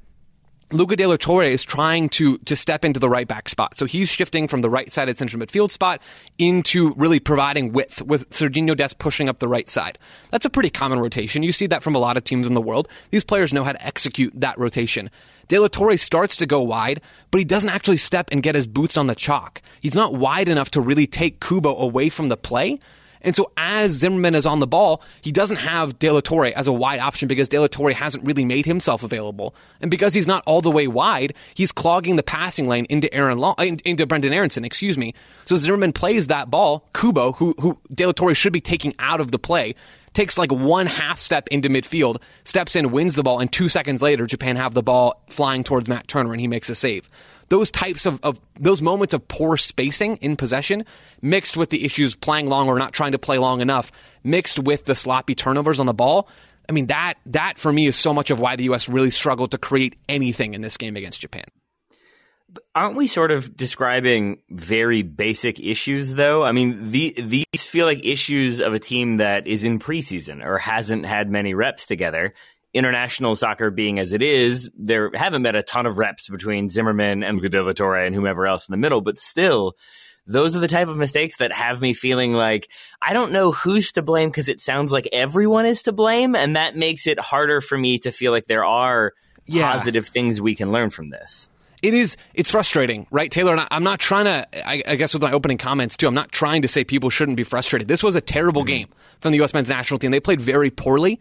[0.73, 3.77] Luca De La Torre is trying to to step into the right back spot.
[3.77, 6.01] So he's shifting from the right sided central midfield spot
[6.39, 9.99] into really providing width with Serginho Dest pushing up the right side.
[10.31, 11.43] That's a pretty common rotation.
[11.43, 12.87] You see that from a lot of teams in the world.
[13.11, 15.11] These players know how to execute that rotation.
[15.49, 17.01] De La Torre starts to go wide,
[17.33, 19.61] but he doesn't actually step and get his boots on the chalk.
[19.81, 22.79] He's not wide enough to really take Kubo away from the play.
[23.23, 26.67] And so as Zimmerman is on the ball, he doesn't have De La Torre as
[26.69, 29.55] a wide option because De La Torre hasn't really made himself available.
[29.81, 33.39] And because he's not all the way wide, he's clogging the passing lane into Aaron
[33.39, 35.15] Long, into Brenden Aaronson, excuse me.
[35.45, 39.21] So Zimmerman plays that ball, Kubo, who, who De La Torre should be taking out
[39.21, 39.75] of the play,
[40.15, 44.03] takes like one half step into midfield, steps in, wins the ball, and two seconds
[44.03, 47.09] later, Japan have the ball flying towards Matt Turner and he makes a save
[47.51, 50.85] those types of, of those moments of poor spacing in possession
[51.21, 53.93] mixed with the issues playing long or not trying to play long enough
[54.25, 56.29] mixed with the sloppy turnovers on the ball
[56.69, 59.51] i mean that that for me is so much of why the us really struggled
[59.51, 61.45] to create anything in this game against japan
[62.75, 66.45] Aren't we sort of describing very basic issues, though?
[66.45, 70.59] I mean, the, these feel like issues of a team that is in preseason or
[70.59, 72.35] hasn't had many reps together.
[72.73, 77.25] International soccer being as it is, there haven't been a ton of reps between Zimmerman
[77.25, 77.41] and
[77.75, 79.75] Torre and whomever else in the middle, but still,
[80.27, 82.69] those are the type of mistakes that have me feeling like
[83.03, 86.55] I don't know who's to blame because it sounds like everyone is to blame, and
[86.55, 89.15] that makes it harder for me to feel like there are
[89.47, 89.73] Yeah.
[89.73, 91.49] positive things we can learn from this.
[91.83, 93.53] it is it's frustrating right taylor?
[93.53, 96.15] And I- i'm not trying to I, I guess with my opening comments too i'm
[96.15, 97.89] not trying to say people shouldn't be frustrated.
[97.89, 98.85] This was a terrible mm-hmm.
[98.85, 98.89] game
[99.21, 100.11] from the us men's national team.
[100.11, 101.19] They played very poorly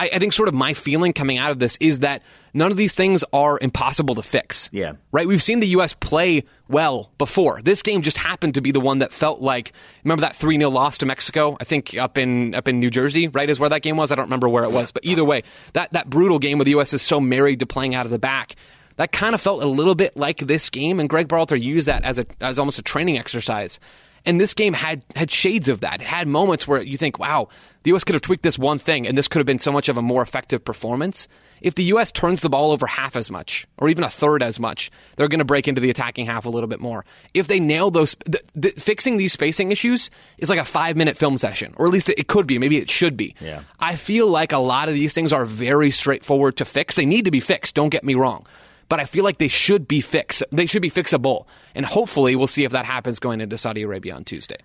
[0.00, 2.22] I, I think sort of my feeling coming out of this is that
[2.54, 4.70] none of these things are impossible to fix.
[4.72, 4.94] Yeah.
[5.12, 5.28] right?
[5.28, 7.60] We've seen the us play well before.
[7.62, 10.98] This game just happened to be the one that felt like remember that 3-0 loss
[10.98, 11.56] to mexico?
[11.60, 14.10] I think up in up in new jersey right is where that game was?
[14.10, 14.90] I don't remember where it was.
[14.90, 15.42] But either way
[15.74, 18.18] that that brutal game where the us is so married to playing out of the
[18.18, 18.56] back
[18.96, 22.04] that kind of felt a little bit like this game, and Greg Berhalter used that
[22.04, 23.80] as a as almost a training exercise.
[24.26, 26.00] And this game had had shades of that.
[26.00, 27.48] It had moments where you think, "Wow,
[27.82, 28.04] the U.S.
[28.04, 30.02] could have tweaked this one thing, and this could have been so much of a
[30.02, 31.28] more effective performance."
[31.60, 32.10] If the U.S.
[32.10, 35.40] turns the ball over half as much, or even a third as much, they're going
[35.40, 37.04] to break into the attacking half a little bit more.
[37.34, 41.18] If they nail those, the, the, fixing these spacing issues is like a five minute
[41.18, 42.58] film session, or at least it, it could be.
[42.58, 43.34] Maybe it should be.
[43.40, 43.64] Yeah.
[43.78, 46.94] I feel like a lot of these things are very straightforward to fix.
[46.94, 47.74] They need to be fixed.
[47.74, 48.46] Don't get me wrong
[48.90, 50.42] but I feel like they should be fix.
[50.50, 54.14] They should be fixable, and hopefully, we'll see if that happens going into Saudi Arabia
[54.14, 54.58] on Tuesday.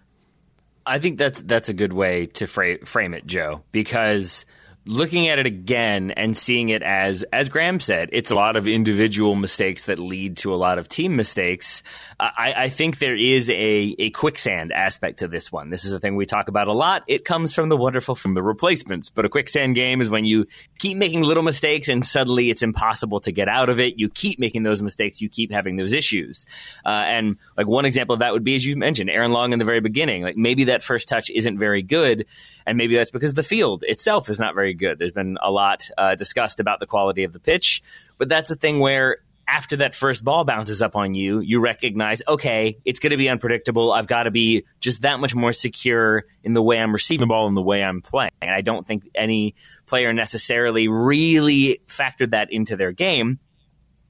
[0.85, 4.45] I think that's that's a good way to fra- frame it, Joe, because
[4.85, 8.67] looking at it again and seeing it as as Graham said, it's a lot of
[8.67, 11.81] individual mistakes that lead to a lot of team mistakes.
[12.19, 15.69] I, I think there is a a quicksand aspect to this one.
[15.69, 17.03] This is a thing we talk about a lot.
[17.07, 20.45] It comes from the wonderful from the replacements, but a quicksand game is when you
[20.77, 23.99] keep making little mistakes and suddenly it's impossible to get out of it.
[23.99, 26.45] You keep making those mistakes, you keep having those issues.
[26.85, 29.59] Uh, and like one example of that would be, as you mentioned, Aaron Long in
[29.59, 30.21] the very beginning.
[30.21, 32.25] Like maybe that first touch isn't very good,
[32.67, 34.99] and maybe that's because the field itself is not very good.
[34.99, 37.81] There's been a lot uh, discussed about the quality of the pitch,
[38.17, 42.21] but that's a thing where after that first ball bounces up on you, you recognize,
[42.27, 43.91] okay, it's going to be unpredictable.
[43.91, 47.27] I've got to be just that much more secure in the way I'm receiving the
[47.27, 48.31] ball and the way I'm playing.
[48.41, 53.39] And I don't think any player necessarily really factored that into their game.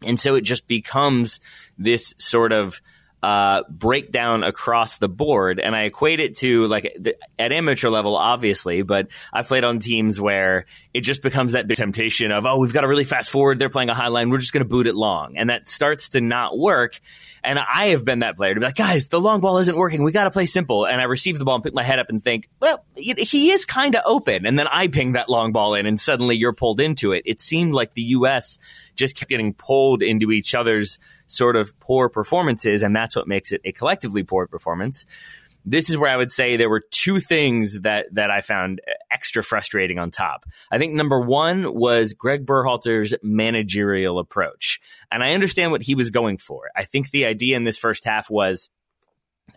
[0.05, 1.39] And so it just becomes
[1.77, 2.79] this sort of
[3.25, 5.59] uh, breakdown across the board.
[5.59, 6.95] And I equate it to like
[7.39, 11.77] at amateur level, obviously, but I've played on teams where it just becomes that big
[11.77, 13.57] temptation of, oh, we've got to really fast forward.
[13.57, 14.29] They're playing a high line.
[14.29, 15.37] We're just going to boot it long.
[15.37, 16.99] And that starts to not work.
[17.43, 20.03] And I have been that player to be like, guys, the long ball isn't working.
[20.03, 20.85] We got to play simple.
[20.85, 23.65] And I receive the ball and pick my head up and think, well, he is
[23.65, 24.45] kind of open.
[24.45, 27.23] And then I ping that long ball in and suddenly you're pulled into it.
[27.25, 28.59] It seemed like the U.S.
[28.95, 32.83] just kept getting pulled into each other's sort of poor performances.
[32.83, 35.05] And that's what makes it a collectively poor performance.
[35.67, 39.43] This is where I would say there were two things that, that I found extra
[39.43, 40.45] frustrating on top.
[40.71, 44.79] I think number one was Greg Berhalter's managerial approach.
[45.11, 46.69] And I understand what he was going for.
[46.75, 48.69] I think the idea in this first half was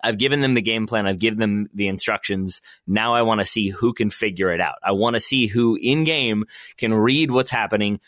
[0.02, 1.06] I've given them the game plan.
[1.06, 2.60] I've given them the instructions.
[2.86, 4.76] Now I want to see who can figure it out.
[4.82, 6.44] I want to see who in game
[6.76, 8.00] can read what's happening,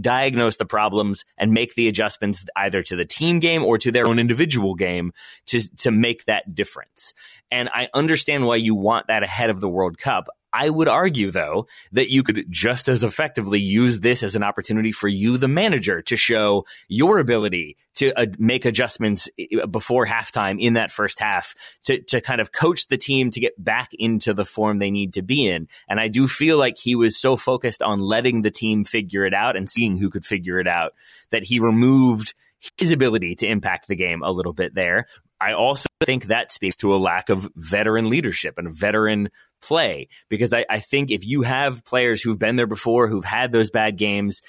[0.00, 4.06] diagnose the problems, and make the adjustments either to the team game or to their
[4.06, 5.12] own individual game
[5.46, 7.14] to, to make that difference.
[7.50, 10.28] And I understand why you want that ahead of the World Cup.
[10.56, 14.90] I would argue, though, that you could just as effectively use this as an opportunity
[14.90, 19.28] for you, the manager, to show your ability to uh, make adjustments
[19.70, 21.54] before halftime in that first half
[21.84, 25.12] to, to kind of coach the team to get back into the form they need
[25.12, 25.68] to be in.
[25.88, 29.34] And I do feel like he was so focused on letting the team figure it
[29.34, 30.92] out and seeing who could figure it out
[31.30, 32.34] that he removed
[32.78, 35.06] his ability to impact the game a little bit there.
[35.40, 39.30] I also think that speaks to a lack of veteran leadership and veteran
[39.60, 43.52] play because I, I, think if you have players who've been there before, who've had
[43.52, 44.42] those bad games,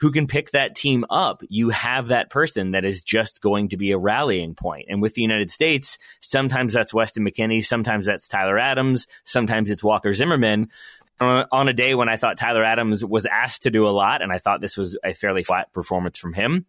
[0.00, 3.76] who can pick that team up, you have that person that is just going to
[3.76, 4.86] be a rallying point.
[4.88, 9.84] And with the United States, sometimes that's Weston McKennie, sometimes that's Tyler Adams, sometimes it's
[9.84, 10.70] Walker Zimmerman.
[11.20, 14.22] Uh, on a day when I thought Tyler Adams was asked to do a lot,
[14.22, 16.66] and I thought this was a fairly flat performance from him,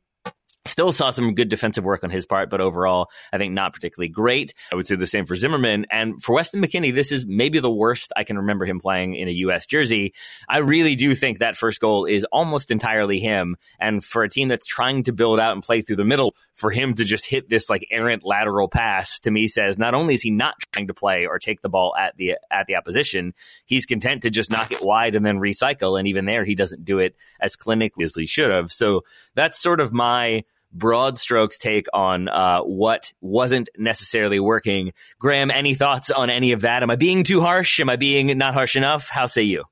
[0.65, 4.07] Still saw some good defensive work on his part, but overall, I think not particularly
[4.07, 4.53] great.
[4.71, 5.85] I would say the same for Zimmerman.
[5.91, 9.27] And for Weston McKennie, this is maybe the worst I can remember him playing in
[9.27, 9.65] a U.S.
[9.65, 10.13] jersey.
[10.47, 13.57] I really do think that first goal is almost entirely him.
[13.77, 16.71] And for a team that's trying to build out and play through the middle, for
[16.71, 20.21] him to just hit this like errant lateral pass to me says not only is
[20.21, 23.33] he not trying to play or take the ball at the at the opposition,
[23.65, 25.99] he's content to just knock it wide and then recycle.
[25.99, 28.71] And even there, he doesn't do it as clinically as he should have.
[28.71, 29.01] So
[29.35, 30.43] that's sort of my
[30.73, 34.93] broad strokes take on uh, what wasn't necessarily working.
[35.19, 36.83] Graham, any thoughts on any of that?
[36.83, 37.79] Am I being too harsh?
[37.79, 39.09] Am I being not harsh enough?
[39.09, 39.65] How say you?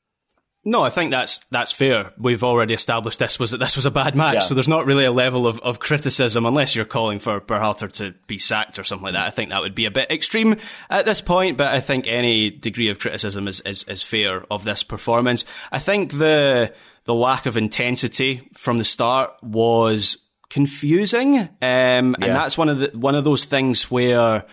[0.64, 2.14] No, I think that's that's fair.
[2.20, 4.40] We've already established this was that this was a bad match, yeah.
[4.42, 8.14] so there's not really a level of, of criticism unless you're calling for Berhalter to
[8.28, 9.26] be sacked or something like that.
[9.26, 12.52] I think that would be a bit extreme at this point, but I think any
[12.52, 15.46] degree of criticism is, is, is fair of this performance.
[15.72, 16.72] I think the
[17.06, 20.18] the lack of intensity from the start was
[20.52, 22.00] confusing, um, yeah.
[22.02, 24.46] and that's one of the one of those things where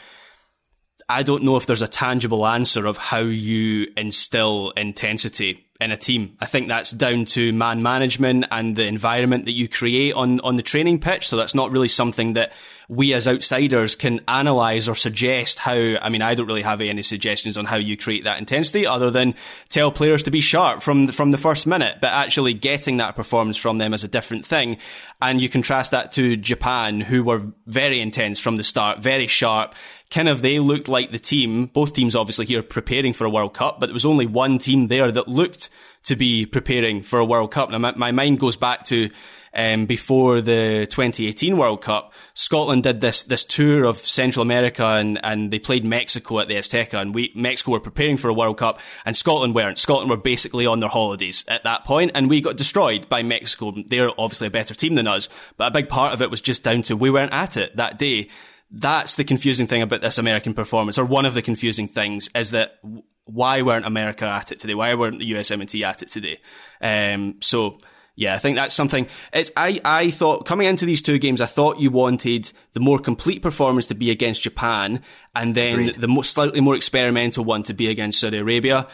[1.09, 5.96] I don't know if there's a tangible answer of how you instill intensity in a
[5.96, 6.36] team.
[6.40, 10.57] I think that's down to man management and the environment that you create on, on
[10.57, 11.28] the training pitch.
[11.28, 12.53] So that's not really something that
[12.89, 17.03] we as outsiders can analyze or suggest how, I mean, I don't really have any
[17.03, 19.34] suggestions on how you create that intensity other than
[19.68, 23.14] tell players to be sharp from the, from the first minute, but actually getting that
[23.14, 24.78] performance from them is a different thing.
[25.20, 29.74] And you contrast that to Japan, who were very intense from the start, very sharp,
[30.11, 33.53] kind of they looked like the team, both teams obviously here preparing for a World
[33.53, 35.68] Cup, but there was only one team there that looked
[36.05, 37.70] to be preparing for a World Cup.
[37.70, 39.11] Now, my, my mind goes back to
[39.55, 42.12] um, before the 2018 World Cup.
[42.34, 46.55] Scotland did this this tour of Central America and, and they played Mexico at the
[46.55, 49.78] Azteca, and we Mexico were preparing for a World Cup, and Scotland weren't.
[49.78, 53.74] Scotland were basically on their holidays at that point, and we got destroyed by Mexico.
[53.86, 56.62] They're obviously a better team than us, but a big part of it was just
[56.62, 58.28] down to we weren't at it that day
[58.70, 62.51] that's the confusing thing about this American performance, or one of the confusing things, is
[62.51, 62.78] that
[63.24, 64.74] why weren't America at it today?
[64.74, 66.38] Why weren't the USMNT at it today?
[66.80, 67.78] Um, so
[68.18, 69.06] yeah, I think that's something.
[69.32, 72.98] It's I I thought coming into these two games, I thought you wanted the more
[72.98, 75.02] complete performance to be against Japan,
[75.36, 75.94] and then Agreed.
[76.00, 78.88] the more, slightly more experimental one to be against Saudi Arabia.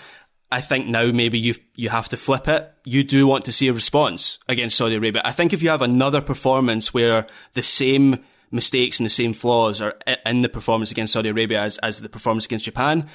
[0.53, 2.71] I think now maybe you you have to flip it.
[2.85, 5.23] You do want to see a response against Saudi Arabia.
[5.25, 9.81] I think if you have another performance where the same mistakes and the same flaws
[9.81, 9.95] are
[10.27, 13.09] in the performance against Saudi Arabia as, as the performance against Japan,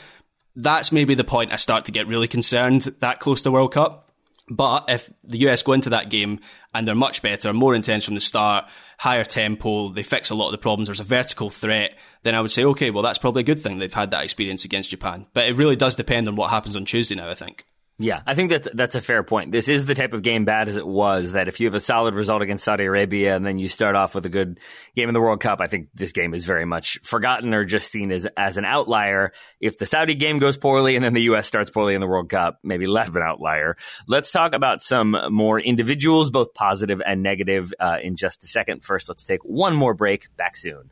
[0.56, 4.09] that's maybe the point I start to get really concerned that close to World Cup.
[4.50, 6.40] But if the US go into that game
[6.74, 8.66] and they're much better, more intense from the start,
[8.98, 12.42] higher tempo, they fix a lot of the problems, there's a vertical threat, then I
[12.42, 15.28] would say, okay, well, that's probably a good thing they've had that experience against Japan.
[15.34, 17.66] But it really does depend on what happens on Tuesday now, I think.
[18.02, 19.52] Yeah, I think that's that's a fair point.
[19.52, 21.82] This is the type of game, bad as it was, that if you have a
[21.82, 24.62] solid result against Saudi Arabia and then you start off with a good
[24.96, 27.92] game in the World Cup, I think this game is very much forgotten or just
[27.92, 29.34] seen as as an outlier.
[29.60, 31.46] If the Saudi game goes poorly and then the U.S.
[31.46, 33.76] starts poorly in the World Cup, maybe less of an outlier.
[34.08, 38.86] Let's talk about some more individuals, both positive and negative, uh, in just a second.
[38.86, 40.28] First, let's take one more break.
[40.38, 40.92] Back soon.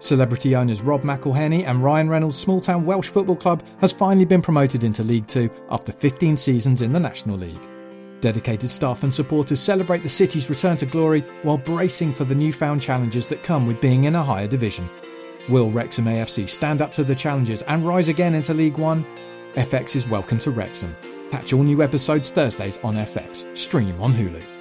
[0.00, 4.40] Celebrity owners Rob McElhenney and Ryan Reynolds' small town Welsh football club has finally been
[4.40, 7.60] promoted into League Two after 15 seasons in the National League.
[8.22, 12.80] Dedicated staff and supporters celebrate the city's return to glory while bracing for the newfound
[12.80, 14.88] challenges that come with being in a higher division.
[15.50, 19.06] Will Wrexham AFC stand up to the challenges and rise again into League One?
[19.54, 20.96] FX is welcome to Wrexham.
[21.30, 23.54] Catch all new episodes Thursdays on FX.
[23.56, 24.59] Stream on Hulu.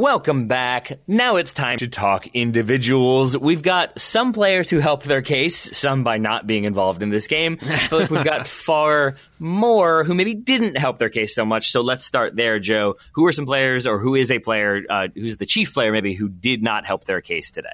[0.00, 0.92] Welcome back.
[1.06, 3.34] Now it's time to talk individuals.
[3.34, 7.26] We've got some players who helped their case, some by not being involved in this
[7.26, 7.56] game.
[7.62, 11.70] I feel like we've got far more who maybe didn't help their case so much.
[11.70, 12.96] So let's start there, Joe.
[13.14, 16.12] Who are some players, or who is a player, uh, who's the chief player maybe,
[16.12, 17.72] who did not help their case today?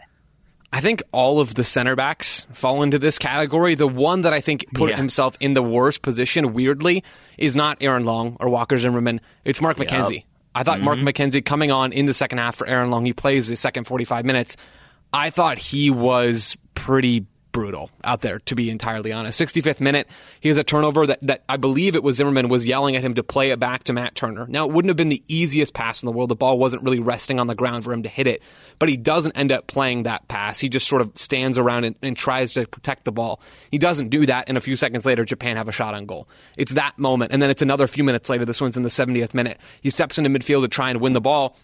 [0.73, 3.75] I think all of the center backs fall into this category.
[3.75, 4.97] The one that I think put Yeah.
[4.97, 7.03] himself in the worst position, weirdly,
[7.37, 9.21] is not Aaron Long or Walker Zimmerman.
[9.45, 10.23] It's Mark McKenzie.
[10.55, 11.09] I thought Mark mm-hmm.
[11.09, 14.25] McKenzie coming on in the second half for Aaron Long, he plays the second 45
[14.25, 14.57] minutes.
[15.13, 19.41] I thought he was pretty brutal out there, to be entirely honest.
[19.41, 20.09] 65th minute,
[20.41, 23.15] he has a turnover that, that I believe it was Zimmerman was yelling at him
[23.15, 24.47] to play it back to Matt Turner.
[24.49, 26.31] Now, it wouldn't have been the easiest pass in the world.
[26.31, 28.43] The ball wasn't really resting on the ground for him to hit it,
[28.79, 30.59] but he doesn't end up playing that pass.
[30.59, 33.41] He just sort of stands around and, and tries to protect the ball.
[33.71, 36.29] He doesn't do that, and a few seconds later, Japan have a shot on goal.
[36.57, 38.45] It's that moment, and then it's another few minutes later.
[38.45, 39.59] This one's in the 70th minute.
[39.81, 41.57] He steps into midfield to try and win the ball.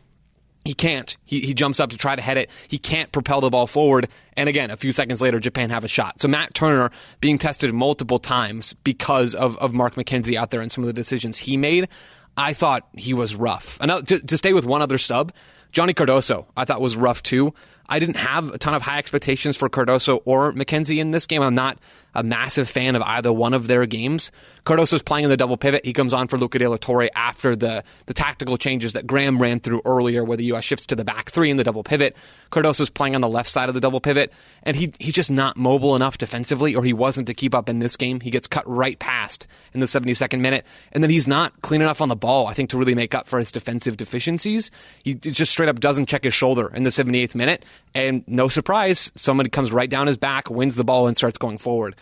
[0.68, 1.16] He can't.
[1.24, 2.50] He, he jumps up to try to head it.
[2.68, 4.06] He can't propel the ball forward.
[4.36, 6.20] And again, a few seconds later, Japan have a shot.
[6.20, 6.90] So Matt Turner
[7.22, 10.92] being tested multiple times because of, of Mark McKenzie out there and some of the
[10.92, 11.88] decisions he made.
[12.36, 13.78] I thought he was rough.
[13.80, 15.32] Another, uh, to, to stay with one other sub,
[15.72, 17.54] Johnny Cardoso, I thought was rough too.
[17.88, 21.40] I didn't have a ton of high expectations for Cardoso or McKenzie in this game.
[21.40, 21.78] I'm not
[22.18, 24.32] a massive fan of either one of their games.
[24.66, 25.84] Cardoso is playing in the double pivot.
[25.84, 29.40] He comes on for Luca De La Torre after the, the tactical changes that Graham
[29.40, 30.64] ran through earlier, where the U.S.
[30.64, 32.16] shifts to the back three in the double pivot.
[32.50, 34.32] Cardoso is playing on the left side of the double pivot,
[34.64, 37.78] and he he's just not mobile enough defensively, or he wasn't to keep up in
[37.78, 38.20] this game.
[38.20, 42.02] He gets cut right past in the 72nd minute, and then he's not clean enough
[42.02, 44.70] on the ball, I think, to really make up for his defensive deficiencies.
[45.04, 47.64] He just straight up doesn't check his shoulder in the 78th minute,
[47.94, 51.58] and no surprise, somebody comes right down his back, wins the ball, and starts going
[51.58, 51.96] forward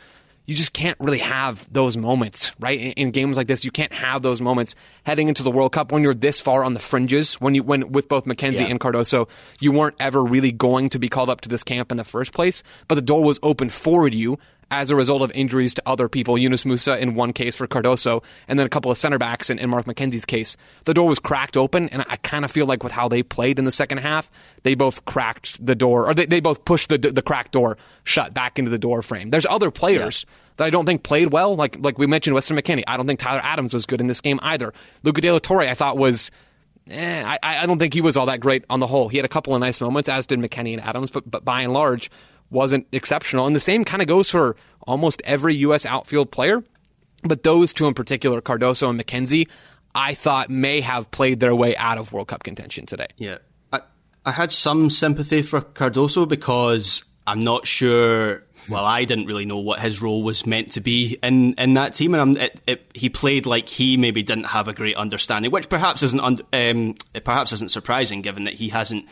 [0.47, 2.79] you just can't really have those moments, right?
[2.79, 4.75] In, in, games like this, you can't have those moments
[5.05, 7.35] heading into the World Cup when you're this far on the fringes.
[7.35, 8.67] When you, when with both McKenzie Yeah.
[8.67, 9.29] and Cardoso,
[9.59, 12.33] you weren't ever really going to be called up to this camp in the first
[12.33, 14.39] place, but the door was open for you
[14.71, 16.37] as a result of injuries to other people.
[16.37, 19.59] Yunus Musah in one case for Cardoso, and then a couple of center backs in,
[19.59, 20.57] in Mark McKenzie's case.
[20.85, 23.59] The door was cracked open, and I kind of feel like with how they played
[23.59, 24.31] in the second half,
[24.65, 28.35] they both cracked the door, or they, they both pushed the the cracked door shut
[28.35, 29.31] back into the door frame.
[29.31, 32.85] There's other players that I don't think played well, like like we mentioned, Weston McKennie.
[32.87, 34.73] I don't think Tyler Adams was good in this game either.
[35.03, 36.31] Luca De La Torre, I thought was.
[36.89, 39.09] Eh, I, I don't think he was all that great on the whole.
[39.09, 41.63] He had a couple of nice moments, as did McKennie and Adams, but, but by
[41.63, 42.13] and large,
[42.51, 43.47] wasn't exceptional.
[43.47, 45.87] And the same kind of goes for almost every U.S.
[45.87, 46.63] outfield player.
[47.23, 49.49] But those two in particular, Cardoso and McKenzie,
[49.95, 53.09] I thought may have played their way out of World Cup contention today.
[53.17, 53.39] Yeah.
[53.73, 53.81] I,
[54.25, 58.45] I had some sympathy for Cardoso because I'm not sure.
[58.69, 61.95] Well, I didn't really know what his role was meant to be in, in that
[61.95, 65.69] team, and it, it, he played like he maybe didn't have a great understanding, which
[65.69, 69.09] perhaps isn't um, it perhaps isn't surprising given that he hasn't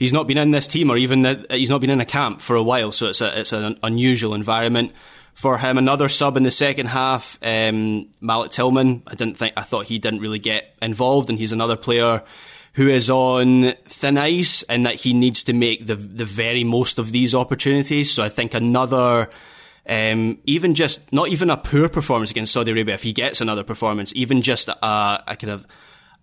[0.00, 2.40] he's not been in this team or even that he's not been in a camp
[2.40, 4.92] for a while, so it's a it's an unusual environment
[5.34, 5.78] for him.
[5.78, 9.04] Another sub in the second half, um, Malik Tillman.
[9.06, 12.24] I didn't think I thought he didn't really get involved, and he's another player
[12.72, 16.98] who is on thin ice and that he needs to make the the very most
[16.98, 18.10] of these opportunities.
[18.10, 19.30] So I think another.
[19.88, 23.64] Um, even just not even a poor performance against Saudi Arabia, if he gets another
[23.64, 24.76] performance, even just a,
[25.26, 25.66] a kind of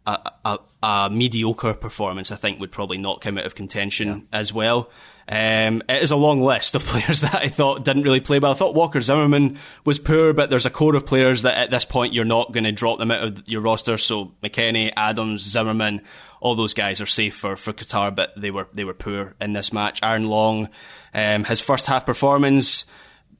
[0.05, 4.53] a, a, a mediocre performance, I think would probably knock him out of contention as
[4.53, 4.89] well.
[5.27, 8.53] Um, it is a long list of players that I thought didn't really play well.
[8.53, 11.83] I thought Walker Zimmerman was poor, but there's a core of players that at this
[11.83, 13.97] point you're not going to drop them out of your roster.
[13.97, 16.03] So McKennie, Adams, Zimmerman,
[16.39, 19.51] all those guys are safe for, for Qatar, but they were they were poor in
[19.51, 19.99] this match.
[20.01, 20.69] Aaron Long,
[21.13, 22.85] um, his first half performance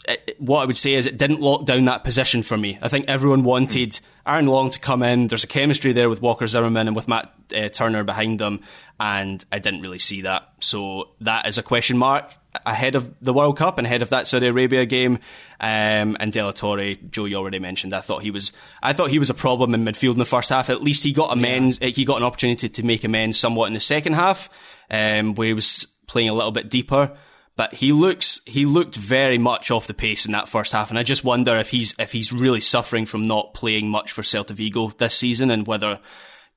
[0.08, 2.78] it- what I would say is it didn't lock down that position for me.
[2.82, 5.28] I think everyone wanted Aaron Long to come in.
[5.28, 8.62] There's a chemistry there with Walker Zimmerman and with Matt uh, Turner behind them,
[9.00, 10.50] and I didn't really see that.
[10.60, 12.34] So that is a question mark
[12.66, 15.20] ahead of the World Cup and ahead of that Saudi Arabia game.
[15.60, 17.94] Um, and De La Torre, Joe, you already mentioned.
[17.94, 20.50] I thought he was, I thought he was a problem in midfield in the first
[20.50, 20.70] half.
[20.70, 21.78] At least he got amends.
[21.82, 24.50] He got an opportunity to make amends somewhat in the second half,
[24.90, 27.18] um, where he was playing a little bit deeper
[27.58, 30.98] but he looks he looked very much off the pace in that first half, and
[30.98, 34.52] I just wonder if he's if he's really suffering from not playing much for Celta
[34.52, 36.00] Vigo this season, and whether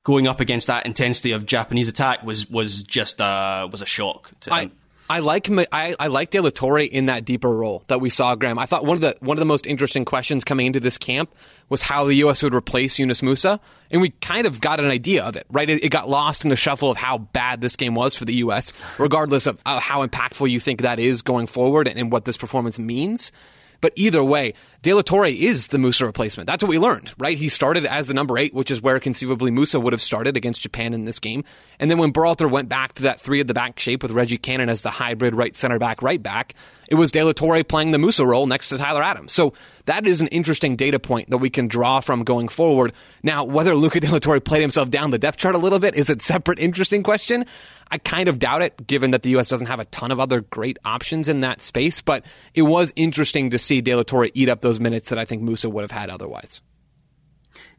[0.03, 4.31] going up against that intensity of Japanese attack was was just uh, was a shock
[4.41, 4.71] to I, him.
[5.11, 8.33] I like I, I like De La Torre in that deeper role that we saw
[8.35, 8.57] Graham.
[8.57, 11.35] I thought one of the one of the most interesting questions coming into this camp
[11.67, 12.41] was how the U.S.
[12.43, 13.59] would replace Yunus Musah,
[13.91, 15.45] and we kind of got an idea of it.
[15.49, 18.23] Right, it, it got lost in the shuffle of how bad this game was for
[18.23, 18.71] the U.S.
[18.97, 22.37] Regardless of uh, how impactful you think that is going forward and, and what this
[22.37, 23.33] performance means.
[23.81, 24.53] But either way,
[24.83, 26.47] De La Torre is the Musah replacement.
[26.47, 27.37] That's what we learned, right?
[27.37, 30.63] He started as the number eight, which is where conceivably Musah would have started against
[30.63, 31.43] Japan in this game.
[31.79, 34.39] And then when Berhalter went back to that three at the back shape with Reggie
[34.39, 36.55] Cannon as the hybrid right center back, right back,
[36.87, 39.31] it was De La Torre playing the Musah role next to Tyler Adams.
[39.33, 39.53] So
[39.85, 42.93] that is an interesting data point that we can draw from going forward.
[43.21, 45.95] Now, whether Luca De La Torre played himself down the depth chart a little bit
[45.95, 47.45] is a separate interesting question.
[47.89, 49.49] I kind of doubt it, given that the U.S.
[49.49, 52.01] doesn't have a ton of other great options in that space.
[52.01, 55.25] But it was interesting to see De La Torre eat up those minutes that I
[55.25, 56.61] think Musah would have had otherwise.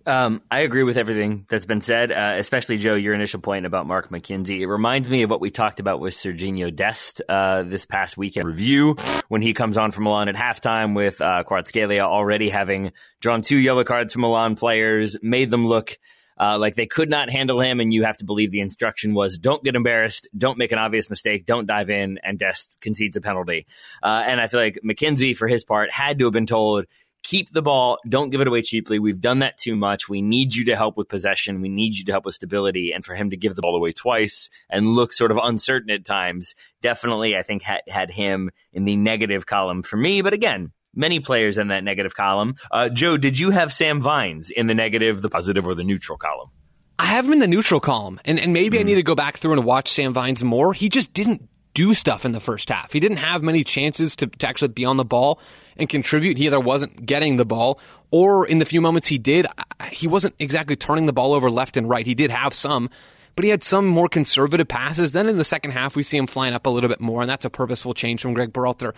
[0.04, 3.86] Um, I agree with everything that's been said, uh, especially Joe, your initial point about
[3.86, 4.60] Mark McKenzie.
[4.60, 8.46] It reminds me of what we talked about with Serginho Dest uh, this past weekend
[8.46, 8.96] review
[9.28, 13.56] when he comes on from Milan at halftime with uh, Kvaratskhelia already having drawn two
[13.56, 15.96] yellow cards from Milan players, made them look
[16.42, 19.38] uh, like they could not handle him, and you have to believe the instruction was
[19.38, 23.20] don't get embarrassed, don't make an obvious mistake, don't dive in, and Dest concedes a
[23.20, 23.66] penalty.
[24.02, 26.86] Uh, and I feel like McKenzie, for his part, had to have been told
[27.22, 27.98] keep the ball.
[28.08, 28.98] Don't give it away cheaply.
[28.98, 30.08] We've done that too much.
[30.08, 31.60] We need you to help with possession.
[31.60, 32.92] We need you to help with stability.
[32.92, 36.04] And for him to give the ball away twice and look sort of uncertain at
[36.04, 40.22] times, definitely, I think, had, had him in the negative column for me.
[40.22, 42.56] But again, many players in that negative column.
[42.70, 46.18] Uh, Joe, did you have Sam Vines in the negative, the positive, or the neutral
[46.18, 46.50] column?
[46.98, 48.80] I have him in the neutral column, and, and maybe mm.
[48.80, 50.72] I need to go back through and watch Sam Vines more.
[50.72, 52.92] He just didn't do stuff in the first half.
[52.92, 55.40] He didn't have many chances to, to actually be on the ball
[55.76, 56.36] and contribute.
[56.36, 57.80] He either wasn't getting the ball,
[58.10, 59.46] or in the few moments he did,
[59.90, 62.06] he wasn't exactly turning the ball over left and right.
[62.06, 62.90] He did have some,
[63.34, 65.12] but he had some more conservative passes.
[65.12, 67.30] Then in the second half, we see him flying up a little bit more, and
[67.30, 68.92] that's a purposeful change from Greg Berhalter.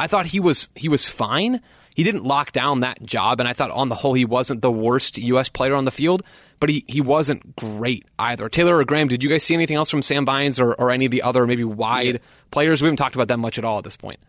[0.00, 1.60] I thought he was he was fine.
[1.94, 4.70] He didn't lock down that job, and I thought on the whole he wasn't the
[4.70, 5.50] worst U.S.
[5.50, 6.22] player on the field,
[6.58, 8.48] but he, he wasn't great either.
[8.48, 11.04] Taylor or Graham, did you guys see anything else from Sam Vines or, or any
[11.04, 12.18] of the other maybe wide yeah.
[12.50, 12.80] players?
[12.80, 14.20] We haven't talked about them much at all at this point.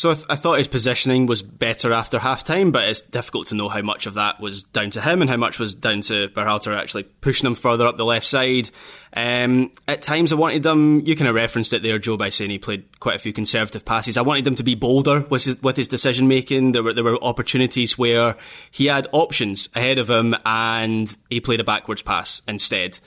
[0.00, 3.54] So I, th- I, thought his positioning was better after halftime, but it's difficult to
[3.54, 6.30] know how much of that was down to him and how much was down to
[6.30, 8.70] Berhalter actually pushing him further up the left side.
[9.12, 11.00] Um, at times, I wanted him.
[11.00, 13.84] You kind of referenced it there, Joe, by saying he played quite a few conservative
[13.84, 14.16] passes.
[14.16, 16.72] I wanted him to be bolder with his, with his decision making.
[16.72, 18.36] There were there were opportunities where
[18.70, 22.98] he had options ahead of him, and he played a backwards pass instead.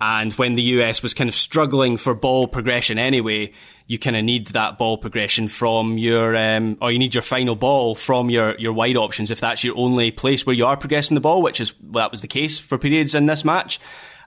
[0.00, 3.52] And when the US was kind of struggling for ball progression anyway,
[3.86, 7.56] you kind of need that ball progression from your, um, or you need your final
[7.56, 11.14] ball from your, your wide options if that's your only place where you are progressing
[11.14, 13.80] the ball, which is, well, that was the case for periods in this match.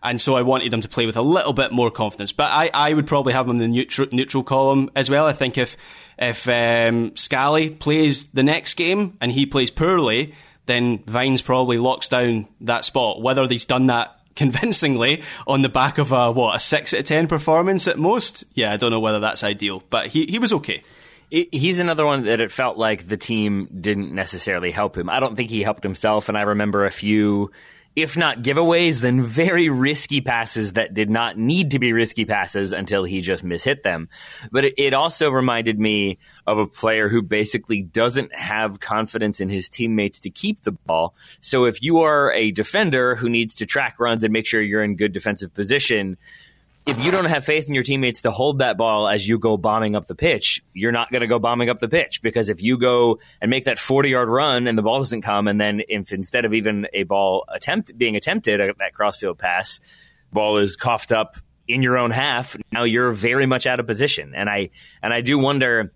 [0.04, 2.32] And so I wanted them to play with a little bit more confidence.
[2.32, 5.26] But I, I would probably have them in the neutral, neutral column as well.
[5.26, 5.78] I think if,
[6.20, 10.36] if, um, Scally plays the next game and he plays poorly,
[10.68, 13.22] then Vines probably locks down that spot.
[13.22, 17.06] Whether he's done that convincingly on the back of a what a six out of
[17.06, 18.46] ten performance at most.
[18.54, 20.82] Yeah, I don't know whether that's ideal, but he he was okay.
[21.30, 25.10] He's another one that it felt like the team didn't necessarily help him.
[25.10, 27.52] I don't think he helped himself, and I remember a few
[27.96, 32.74] if not giveaways, then very risky passes that did not need to be risky passes
[32.74, 34.10] until he just mishit them.
[34.52, 36.18] But it, also reminded me
[36.48, 41.16] of a player who basically doesn't have confidence in his teammates to keep the ball.
[41.42, 44.84] So if you are a defender who needs to track runs and make sure you're
[44.84, 46.18] in good defensive position,
[46.86, 49.58] if you don't have faith in your teammates to hold that ball as you go
[49.58, 52.62] bombing up the pitch, you're not going to go bombing up the pitch because if
[52.62, 55.82] you go and make that 40 yard run and the ball doesn't come, and then
[55.88, 59.80] if instead of even a ball attempt being attempted, uh, that crossfield pass,
[60.32, 64.34] ball is coughed up in your own half, now you're very much out of position.
[64.36, 64.70] And I
[65.02, 65.92] and I do wonder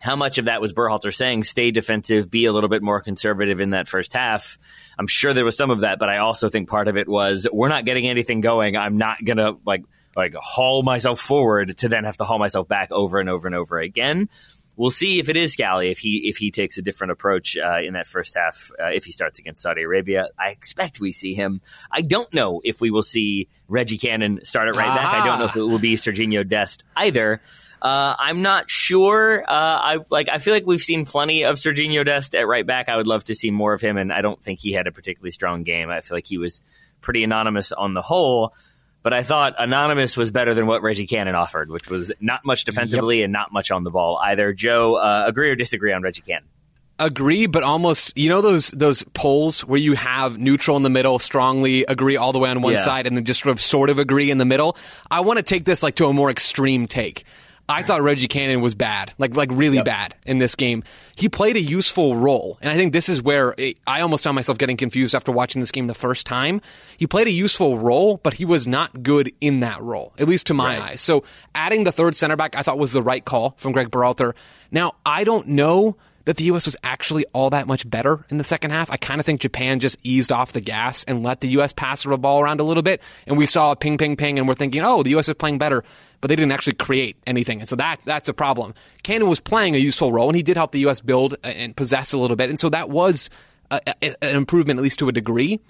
[0.00, 3.60] how much of that was Berhalter saying stay defensive, be a little bit more conservative
[3.60, 4.58] in that first half.
[4.98, 7.46] I'm sure there was some of that, but I also think part of it was
[7.52, 8.76] we're not getting anything going.
[8.76, 9.82] I'm not gonna like
[10.16, 13.54] like haul myself forward to then have to haul myself back over and over and
[13.54, 14.28] over again.
[14.76, 17.80] We'll see if it is Scally if he if he takes a different approach uh,
[17.84, 20.28] in that first half uh, if he starts against Saudi Arabia.
[20.38, 21.60] I expect we see him.
[21.90, 24.96] I don't know if we will see Reggie Cannon start it right ah.
[24.96, 25.14] back.
[25.14, 27.42] I don't know if it will be Serginho Dest either.
[27.82, 29.42] Uh, I'm not sure.
[29.42, 30.28] Uh, I like.
[30.30, 32.88] I feel like we've seen plenty of Serginho Dest at right back.
[32.88, 34.92] I would love to see more of him, and I don't think he had a
[34.92, 35.90] particularly strong game.
[35.90, 36.60] I feel like he was
[37.00, 38.54] pretty anonymous on the whole
[39.02, 42.64] but I thought Anonymous was better than what Reggie Cannon offered, which was not much
[42.64, 43.24] defensively yep.
[43.24, 44.52] and not much on the ball either.
[44.52, 46.48] Joe, uh, agree or disagree on Reggie Cannon?
[46.98, 51.18] Agree, but almost you know those those polls where you have neutral in the middle,
[51.18, 52.78] strongly agree all the way on one yeah.
[52.78, 54.76] side, and then just sort of sort of agree in the middle.
[55.10, 57.24] I want to take this like to a more extreme take.
[57.70, 59.84] I thought Reggie Cannon was bad, like like really yep.
[59.84, 60.82] bad in this game.
[61.16, 64.34] He played a useful role, and I think this is where it, I almost found
[64.34, 66.60] myself getting confused after watching this game the first time.
[66.96, 70.48] He played a useful role, but he was not good in that role, at least
[70.48, 70.90] to my right.
[70.90, 71.00] eyes.
[71.00, 74.34] So adding the third center back, I thought was the right call from Greg Berhalter.
[74.72, 76.66] Now I don't know that the U.S.
[76.66, 78.90] was actually all that much better in the second half.
[78.90, 81.72] I kind of think Japan just eased off the gas and let the U.S.
[81.72, 83.00] pass the ball around a little bit.
[83.26, 85.28] And we saw a ping, ping, ping, and we're thinking, oh, the U.S.
[85.28, 85.82] is playing better.
[86.20, 87.60] But they didn't actually create anything.
[87.60, 88.74] And so that that's a problem.
[89.02, 91.00] Cannon was playing a useful role, and he did help the U.S.
[91.00, 92.50] build and possess a little bit.
[92.50, 93.30] And so that was
[93.70, 95.60] a, a, an improvement, at least to a degree.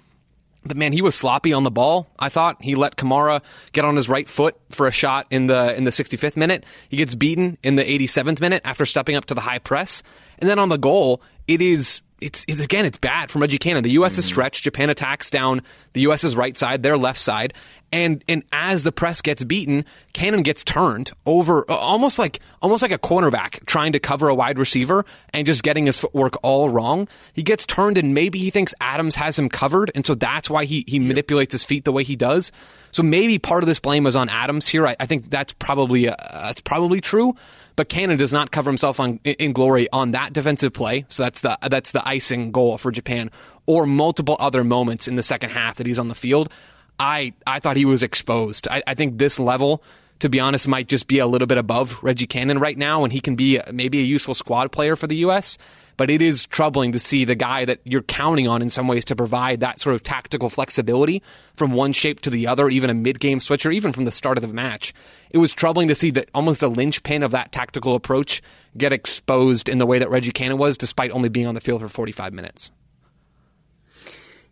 [0.63, 2.07] But man, he was sloppy on the ball.
[2.19, 3.41] I thought he let Kamada
[3.71, 6.65] get on his right foot for a shot in the in the 65th minute.
[6.89, 10.03] He gets beaten in the 87th minute after stepping up to the high press.
[10.37, 13.83] And then on the goal, it is it's, it's again it's bad from Reggie Cannon.
[13.83, 14.17] The U.S.
[14.17, 14.33] is mm-hmm.
[14.33, 14.63] stretched.
[14.63, 15.61] Japan attacks down
[15.93, 17.53] the U.S.'s right side, their left side,
[17.91, 22.83] and and as the press gets beaten, Cannon gets turned over uh, almost like almost
[22.83, 26.69] like a cornerback trying to cover a wide receiver and just getting his footwork all
[26.69, 27.07] wrong.
[27.33, 30.65] He gets turned and maybe he thinks Adams has him covered, and so that's why
[30.65, 32.51] he he manipulates his feet the way he does.
[32.91, 34.85] So maybe part of this blame is on Adams here.
[34.87, 37.35] I, I think that's probably uh, that's probably true.
[37.75, 41.05] But Cannon does not cover himself on, in glory on that defensive play.
[41.09, 43.31] So that's the that's the icing goal for Japan,
[43.65, 46.51] or multiple other moments in the second half that he's on the field.
[46.99, 48.67] I I thought he was exposed.
[48.69, 49.83] I, I think this level,
[50.19, 53.11] to be honest, might just be a little bit above Reggie Cannon right now, and
[53.13, 55.57] he can be maybe a useful squad player for the U.S.
[55.97, 59.05] But it is troubling to see the guy that you're counting on in some ways
[59.05, 61.21] to provide that sort of tactical flexibility
[61.55, 64.47] from one shape to the other, even a mid-game switcher, even from the start of
[64.47, 64.93] the match.
[65.29, 68.41] It was troubling to see that almost the linchpin of that tactical approach
[68.77, 71.81] get exposed in the way that Reggie Cannon was, despite only being on the field
[71.81, 72.71] for 45 minutes.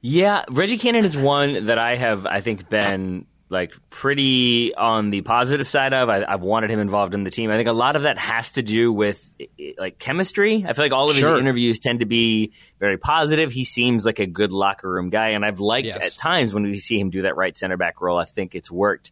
[0.02, 5.22] Yeah, Reggie Cannon is one that I have, I think, been like pretty on the
[5.22, 6.10] positive side of.
[6.10, 7.50] I, have wanted him involved in the team.
[7.50, 9.34] I think a lot of that has to do with
[9.78, 10.64] like chemistry.
[10.68, 11.34] I feel like all of sure.
[11.34, 13.52] his interviews tend to be very positive.
[13.52, 15.98] He seems like a good locker room guy, and I've liked yes.
[15.98, 18.18] at times when we see him do that right center back role.
[18.18, 19.12] I think it's worked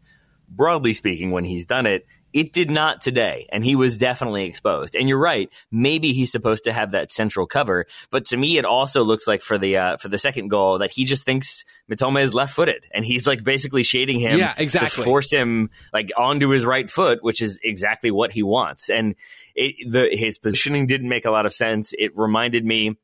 [0.50, 2.06] broadly speaking when he's done it.
[2.34, 4.96] It did not today, and he was definitely exposed.
[4.96, 8.66] And you're right, maybe he's supposed to have that central cover, but to me, it
[8.66, 12.22] also looks like for the uh, for the second goal that he just thinks Mitoma
[12.22, 15.04] is left footed, and he's like basically shading him, yeah, exactly.
[15.04, 18.90] to force him like onto his right foot, which is exactly what he wants.
[18.90, 19.16] And
[19.56, 21.94] it, the his positioning didn't make a lot of sense.
[21.98, 22.98] It reminded me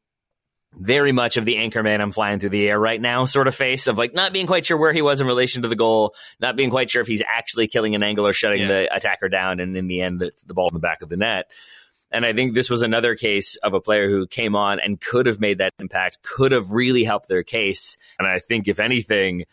[0.76, 3.88] very much of the anchorman I'm flying through the air right now sort of face
[3.88, 6.55] of like not being quite sure where he was in relation to the goal, not
[6.55, 8.67] being quite sure if he's actually killing an angle or shutting yeah.
[8.67, 11.17] the attacker down, and in the end, the, the ball in the back of the
[11.17, 11.51] net.
[12.11, 15.26] And I think this was another case of a player who came on and could
[15.26, 17.97] have made that impact, could have really helped their case.
[18.19, 19.45] And I think, if anything,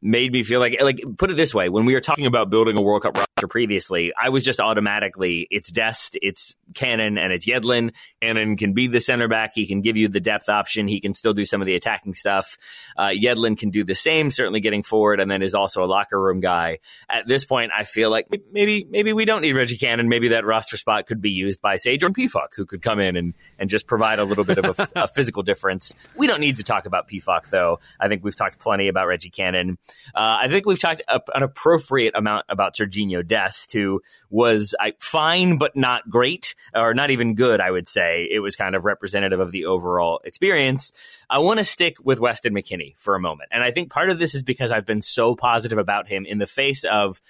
[0.00, 2.78] made me feel like like put it this way when we were talking about building
[2.78, 7.46] a World Cup roster previously I was just automatically it's Dest it's Cannon and it's
[7.46, 9.52] Yedlin Cannon can be the center back.
[9.54, 10.88] He can give you the depth option.
[10.88, 12.58] He can still do some of the attacking stuff.
[12.96, 16.20] Uh, Yedlin can do the same certainly getting forward and then is also a locker
[16.20, 16.78] room guy.
[17.08, 20.08] At this point I feel like maybe maybe we don't need Reggie Cannon.
[20.08, 23.16] Maybe that roster spot could be used by say Jordan Pefok who could come in
[23.16, 25.94] and and just provide a little bit of a, a physical difference.
[26.16, 27.78] We don't need to talk about Pefok though.
[28.00, 29.78] I think we've talked plenty about Reggie Cannon.
[30.14, 34.00] Uh, I think we've talked a, an appropriate amount about Serginho Dest, who
[34.30, 37.60] was I, fine but not great, or not even good.
[37.60, 40.92] I would say it was kind of representative of the overall experience.
[41.28, 44.18] I want to stick with Weston McKennie for a moment, and I think part of
[44.18, 47.20] this is because I've been so positive about him in the face of.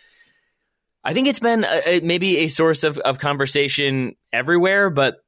[1.04, 5.22] I think it's been a, maybe a source of, of conversation everywhere, but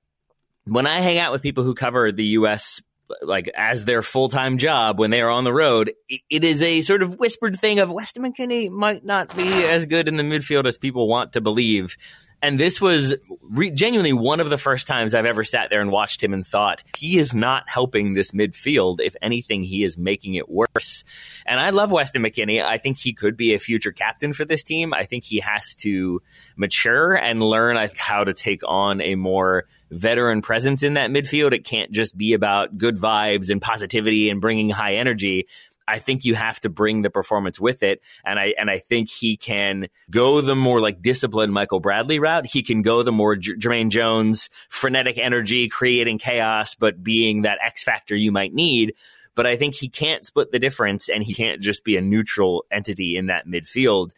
[0.65, 2.83] when I hang out with people who cover the U.S
[3.23, 6.81] like as their full time job when they are on the road, it is a
[6.83, 10.67] sort of whispered thing of Weston McKennie might not be as good in the midfield
[10.67, 11.97] as people want to believe.
[12.43, 15.91] And this was re- genuinely one of the first times I've ever sat there and
[15.91, 19.01] watched him and thought, he is not helping this midfield.
[19.01, 21.05] If anything, he is making it worse.
[21.47, 22.65] And I love Weston McKennie.
[22.65, 24.95] I think he could be a future captain for this team.
[24.95, 26.23] I think he has to
[26.57, 31.53] mature and learn how to take on a more veteran presence in that midfield.
[31.53, 35.49] It can't just be about good vibes and positivity and bringing high energy.
[35.91, 39.11] I think you have to bring the performance with it, and I and I think
[39.11, 42.47] he can go the more like disciplined Michael Bradley route.
[42.47, 47.59] He can go the more J- Jermaine Jones frenetic energy, creating chaos, but being that
[47.65, 48.95] X factor you might need.
[49.35, 52.65] But I think he can't split the difference, and he can't just be a neutral
[52.71, 54.13] entity in that midfield.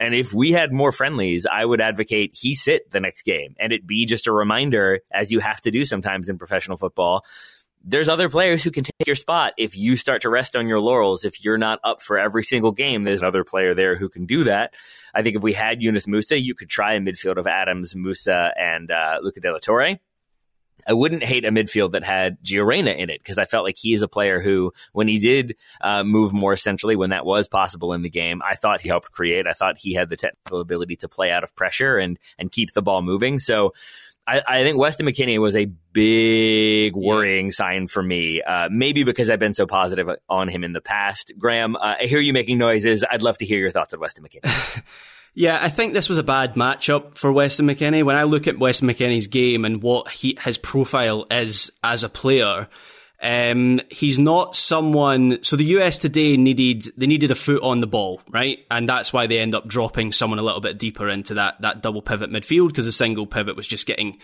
[0.00, 3.72] And if we had more friendlies, I would advocate he sit the next game and
[3.72, 7.24] it be just a reminder, as you have to do sometimes in professional football.
[7.84, 10.80] There's other players who can take your spot if you start to rest on your
[10.80, 11.24] laurels.
[11.24, 14.44] If you're not up for every single game, there's another player there who can do
[14.44, 14.74] that.
[15.14, 18.52] I think if we had Yunus Musah, you could try a midfield of Adams, Musah,
[18.56, 19.98] and uh, Luca De La Torre
[20.86, 23.76] I wouldn't hate a midfield that had Gio Reyna in it because I felt like
[23.78, 27.48] he is a player who, when he did uh, move more centrally, when that was
[27.48, 29.46] possible in the game, I thought he helped create.
[29.46, 32.72] I thought he had the technical ability to play out of pressure and and keep
[32.72, 33.38] the ball moving.
[33.38, 33.74] So
[34.26, 38.40] I, I, think Weston McKennie was a big worrying sign for me.
[38.40, 41.32] Uh, maybe because I've been so positive on him in the past.
[41.38, 43.04] Graham, uh, I hear you making noises.
[43.08, 44.82] I'd love to hear your thoughts on Weston McKennie.
[45.34, 48.04] yeah, I think this was a bad matchup for Weston McKennie.
[48.04, 52.08] When I look at Weston McKennie's game and what he, his profile is as a
[52.08, 52.68] player,
[53.22, 55.42] um, he's not someone.
[55.42, 58.58] So the US today needed they needed a foot on the ball, right?
[58.70, 61.82] And that's why they end up dropping someone a little bit deeper into that that
[61.82, 64.18] double pivot midfield because the single pivot was just getting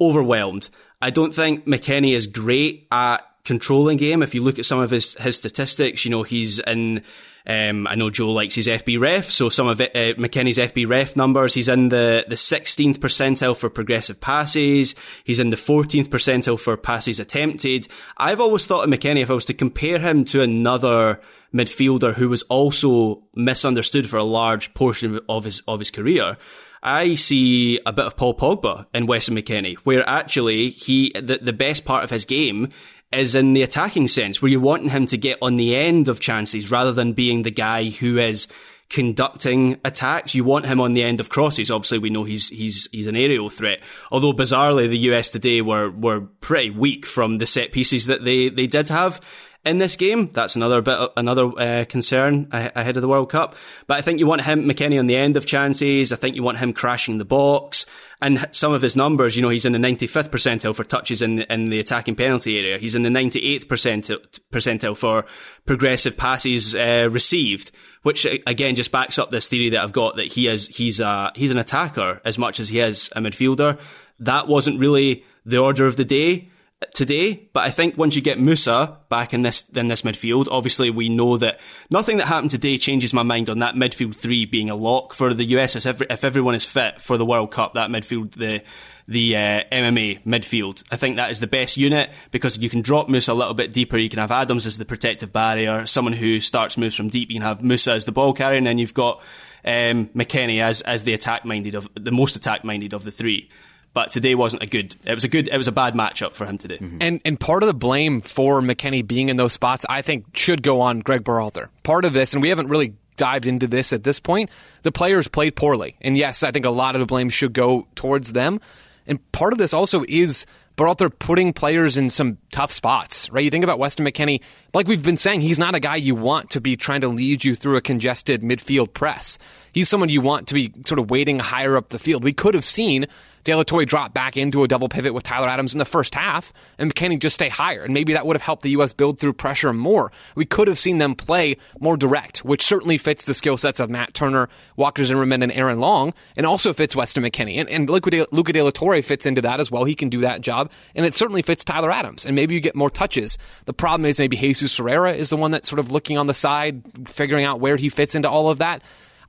[0.00, 0.70] overwhelmed.
[1.02, 4.22] I don't think McKennie is great at controlling game.
[4.22, 7.02] If you look at some of his his statistics, you know he's in
[7.48, 10.86] um, I know Joe likes his FB ref, so some of it, uh, McKennie's FB
[10.86, 14.94] ref numbers, he's in the, the 16th percentile for progressive passes.
[15.24, 17.88] He's in the 14th percentile for passes attempted.
[18.18, 21.22] I've always thought of McKennie, if I was to compare him to another
[21.54, 26.36] midfielder who was also misunderstood for a large portion of his, of his career,
[26.82, 31.52] I see a bit of Paul Pogba in Weston McKennie, where actually he, the, the
[31.52, 32.68] best part of his game
[33.12, 36.20] is in the attacking sense, where you're wanting him to get on the end of
[36.20, 38.48] chances rather than being the guy who is
[38.90, 40.34] conducting attacks.
[40.34, 41.70] You want him on the end of crosses.
[41.70, 43.80] Obviously, we know he's he's he's an aerial threat.
[44.10, 48.48] Although bizarrely, the US today were were pretty weak from the set pieces that they
[48.48, 49.20] they did have
[49.64, 50.28] in this game.
[50.28, 53.56] That's another bit, of, another uh, concern ahead of the World Cup.
[53.86, 56.12] But I think you want him, McKennie, on the end of chances.
[56.12, 57.84] I think you want him crashing the box.
[58.20, 61.36] And some of his numbers, you know, he's in the 95th percentile for touches in
[61.36, 62.78] the, in the attacking penalty area.
[62.78, 65.24] He's in the 98th percentile, percentile for
[65.66, 67.70] progressive passes uh, received,
[68.02, 71.30] which again just backs up this theory that I've got that he is he's a
[71.36, 73.78] he's an attacker as much as he is a midfielder.
[74.18, 76.50] That wasn't really the order of the day
[76.94, 80.90] today, but I think once you get Musah back in this in this midfield, obviously
[80.90, 81.58] we know that
[81.90, 85.34] nothing that happened today changes my mind on that midfield three being a lock for
[85.34, 85.74] the US.
[85.74, 88.62] If, every, if everyone is fit for the World Cup, that midfield the
[89.08, 93.08] the uh, MMA midfield, I think that is the best unit because you can drop
[93.08, 93.98] Musah a little bit deeper.
[93.98, 97.30] You can have Adams as the protective barrier, someone who starts moves from deep.
[97.30, 99.20] You can have Musah as the ball carrier, and then you've got
[99.64, 103.50] um, McKennie as as the attack minded of the most attack minded of the three
[103.94, 104.96] but today wasn't a good.
[105.04, 105.48] It was a good.
[105.48, 106.78] It was a bad matchup for him today.
[106.78, 106.98] Mm-hmm.
[107.00, 110.62] And and part of the blame for McKennie being in those spots, I think, should
[110.62, 111.68] go on Greg Berhalter.
[111.82, 114.50] Part of this, and we haven't really dived into this at this point.
[114.82, 117.86] The players played poorly, and yes, I think a lot of the blame should go
[117.94, 118.60] towards them.
[119.06, 123.44] And part of this also is Berhalter putting players in some tough spots, right?
[123.44, 124.40] You think about Weston McKennie,
[124.74, 127.44] like we've been saying, he's not a guy you want to be trying to lead
[127.44, 129.38] you through a congested midfield press.
[129.72, 132.24] He's someone you want to be sort of waiting higher up the field.
[132.24, 133.06] We could have seen
[133.48, 136.14] De La Torre drop back into a double pivot with Tyler Adams in the first
[136.14, 137.82] half, and McKennie just stay higher.
[137.82, 138.92] And maybe that would have helped the U.S.
[138.92, 140.12] build through pressure more.
[140.34, 143.88] We could have seen them play more direct, which certainly fits the skill sets of
[143.88, 147.58] Matt Turner, Walker Zimmerman, and Aaron Long, and also fits Weston McKennie.
[147.58, 149.84] And, and Luca, Luca De La Torre fits into that as well.
[149.84, 150.70] He can do that job.
[150.94, 152.26] And it certainly fits Tyler Adams.
[152.26, 153.36] And maybe you get more touches.
[153.64, 156.34] The problem is maybe Jesus Ferreira is the one that's sort of looking on the
[156.34, 158.82] side, figuring out where he fits into all of that.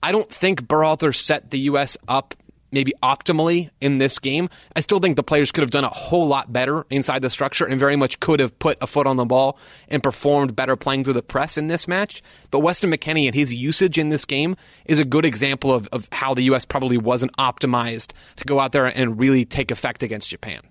[0.04, 1.98] I don't think Berhalter set the U.S.
[2.08, 2.36] up
[2.72, 4.48] maybe optimally in this game.
[4.76, 7.66] I still think the players could have done a whole lot better inside the structure
[7.66, 9.58] and very much could have put a foot on the ball
[9.88, 12.22] and performed better playing through the press in this match.
[12.52, 14.56] But Weston McKennie and his usage in this game
[14.86, 16.64] is a good example of, of how the U.S.
[16.64, 20.62] probably wasn't optimized to go out there and really take effect against Japan.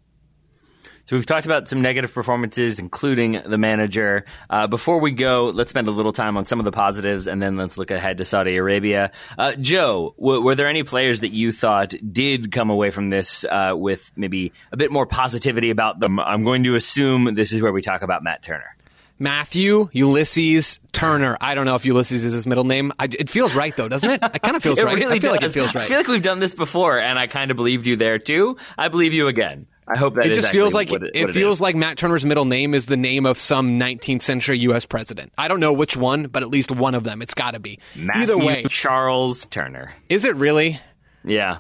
[1.09, 4.27] So we've talked about some negative performances, including the manager.
[4.51, 7.41] Uh, before we go, let's spend a little time on some of the positives, and
[7.41, 9.11] then let's look ahead to Saudi Arabia.
[9.39, 13.47] Uh, Joe, w- were there any players that you thought did come away from this
[13.47, 16.21] uh, with maybe a bit more positivity about them?
[16.21, 18.77] I'm going to assume this is where we talk about Matt Turner.
[19.19, 21.37] Matthew Ulysses Turner.
[21.41, 22.93] I don't know if Ulysses is his middle name.
[22.99, 24.21] I, it feels right though, doesn't it?
[24.23, 24.97] It kind of feels it right.
[24.97, 25.41] Really I feel does.
[25.41, 25.85] like it feels right.
[25.85, 28.57] I feel like we've done this before, and I kind of believed you there too.
[28.77, 29.67] I believe you again.
[29.91, 32.75] I hope that it just feels like it, it, feels like Matt Turner's middle name
[32.75, 34.85] is the name of some 19th century U.S.
[34.85, 35.33] president.
[35.39, 37.23] I don't know which one, but at least one of them.
[37.23, 37.79] It's got to be.
[37.97, 39.95] Matthew Either way, Charles Turner.
[40.11, 40.79] Is it really?
[41.25, 41.59] Yeah.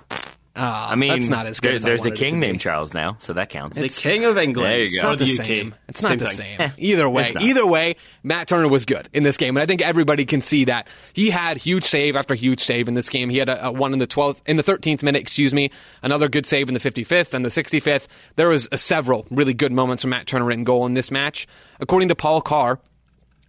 [0.59, 1.68] Uh, I mean, that's not as good.
[1.68, 3.78] There, as there's a king named Charles now, so that counts.
[3.78, 4.70] The king of England.
[4.72, 4.94] There you go.
[4.94, 5.74] It's not the, the same.
[5.88, 6.59] It's not Same the thing.
[6.59, 6.72] same.
[6.78, 7.94] Either way, either way,
[8.24, 11.30] Matt Turner was good in this game, and I think everybody can see that he
[11.30, 13.30] had huge save after huge save in this game.
[13.30, 15.70] He had a, a one in the 12th, in the 13th minute, excuse me,
[16.02, 18.06] another good save in the 55th and the 65th.
[18.36, 21.46] There was a several really good moments from Matt Turner in goal in this match.
[21.80, 22.80] According to Paul Carr,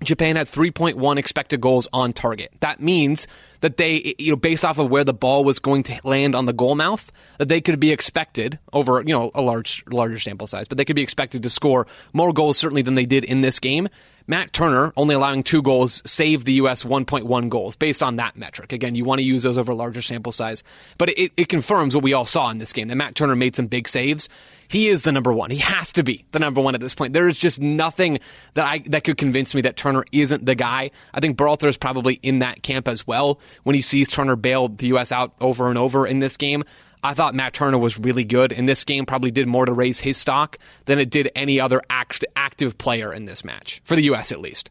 [0.04, 2.52] Japan had 3.1 expected goals on target.
[2.62, 3.28] That means
[3.62, 6.45] that they, you know, based off of where the ball was going to land on
[6.45, 10.47] the goal mouth, that they could be expected over, you know, a large, larger sample
[10.47, 13.41] size, but they could be expected to score more goals certainly than they did in
[13.41, 13.89] this game.
[14.30, 16.84] Matt Turner, only allowing two goals, saved the U.S.
[16.84, 18.71] 1.1 goals based on that metric.
[18.71, 20.63] Again, you want to use those over a larger sample size.
[20.99, 23.55] But it, it confirms what we all saw in this game that Matt Turner made
[23.55, 24.30] some big saves.
[24.67, 25.49] He is the number one.
[25.49, 27.13] He has to be the number one at this point.
[27.13, 28.19] There is just nothing
[28.53, 30.91] that I that could convince me that Turner isn't the guy.
[31.11, 34.67] I think Berhalter is probably in that camp as well when he sees Turner bail
[34.67, 35.11] the U.S.
[35.11, 36.63] out over and over in this game.
[37.04, 40.00] I thought Matt Turner was really good in this game, probably did more to raise
[40.00, 44.04] his stock than it did any other act- active player in this match, for the
[44.04, 44.32] U.S.
[44.32, 44.70] at least.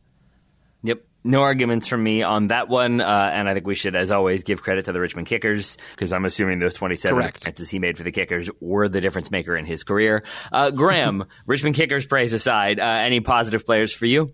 [0.83, 1.05] Yep.
[1.25, 3.01] No arguments from me on that one.
[3.01, 6.13] Uh, and I think we should, as always, give credit to the Richmond Kickers because
[6.13, 7.37] I'm assuming those 27 Correct.
[7.39, 10.23] appearances he made for the Kickers were the difference maker in his career.
[10.53, 14.33] Uh, Graham, Richmond Kickers praise aside, uh, any positive players for you?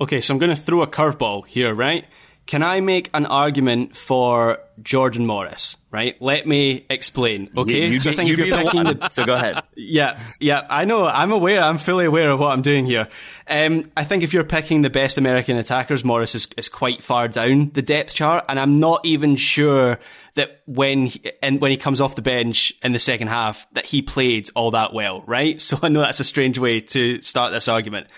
[0.00, 2.06] Okay, so I'm going to throw a curveball here, right?
[2.46, 5.76] Can I make an argument for Jordan Morris?
[5.90, 6.20] Right?
[6.20, 7.50] Let me explain.
[7.56, 9.62] Okay, You, so I think if you're picking the So go ahead.
[9.74, 11.06] yeah, yeah, I know.
[11.06, 11.62] I'm aware.
[11.62, 13.08] I'm fully aware of what I'm doing here.
[13.46, 17.26] Um, I think if you're picking the best American attackers, Morris is, is quite far
[17.26, 19.98] down the depth chart, and I'm not even sure
[20.34, 23.86] that when he, and when he comes off the bench in the second half that
[23.86, 25.22] he played all that well.
[25.26, 25.58] Right?
[25.68, 28.10] So I know that's a strange way to start this argument.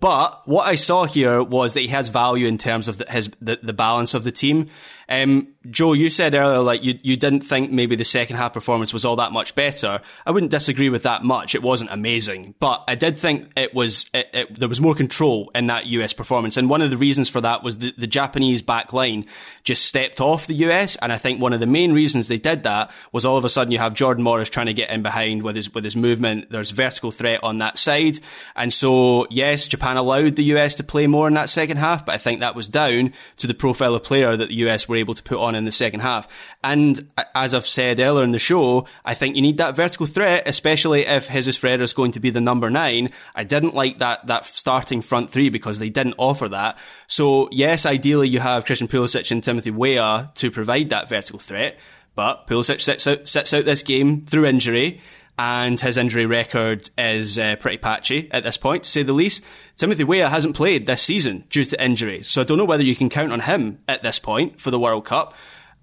[0.00, 3.30] But what I saw here was that he has value in terms of the, his
[3.40, 4.68] the, the balance of the team.
[5.08, 8.92] Um, Joe, you said earlier like you you didn't think maybe the second half performance
[8.92, 10.00] was all that much better.
[10.26, 11.54] I wouldn't disagree with that much.
[11.54, 15.50] It wasn't amazing, but I did think it was it, it, there was more control
[15.54, 16.56] in that US performance.
[16.56, 19.24] And one of the reasons for that was the, the Japanese back line
[19.64, 20.96] just stepped off the US.
[20.96, 23.48] And I think one of the main reasons they did that was all of a
[23.48, 26.50] sudden you have Jordan Morris trying to get in behind with his with his movement.
[26.50, 28.20] There's vertical threat on that side,
[28.56, 32.14] and so yes, Japan allowed the US to play more in that second half, but
[32.14, 35.14] I think that was down to the profile of player that the US were able
[35.14, 36.28] to put on in the second half.
[36.62, 40.46] And as I've said earlier in the show, I think you need that vertical threat,
[40.46, 43.10] especially if Jesus Ferreira is going to be the number nine.
[43.34, 46.78] I didn't like that that starting front three because they didn't offer that.
[47.06, 51.78] So yes, ideally you have Christian Pulisic and Timothy Weah to provide that vertical threat,
[52.14, 55.00] but Pulisic sits out sits out this game through injury
[55.38, 59.42] and his injury record is uh, pretty patchy at this point, to say the least.
[59.76, 62.96] Timothy Weah hasn't played this season due to injury, so I don't know whether you
[62.96, 65.34] can count on him at this point for the World Cup.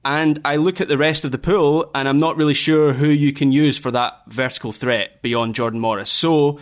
[0.03, 3.07] And I look at the rest of the pool, and I'm not really sure who
[3.07, 6.11] you can use for that vertical threat beyond Jordan Morris.
[6.11, 6.59] So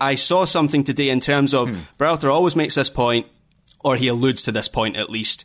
[0.00, 3.26] I saw something today in terms of Berhalter always makes this point,
[3.80, 5.44] or he alludes to this point at least.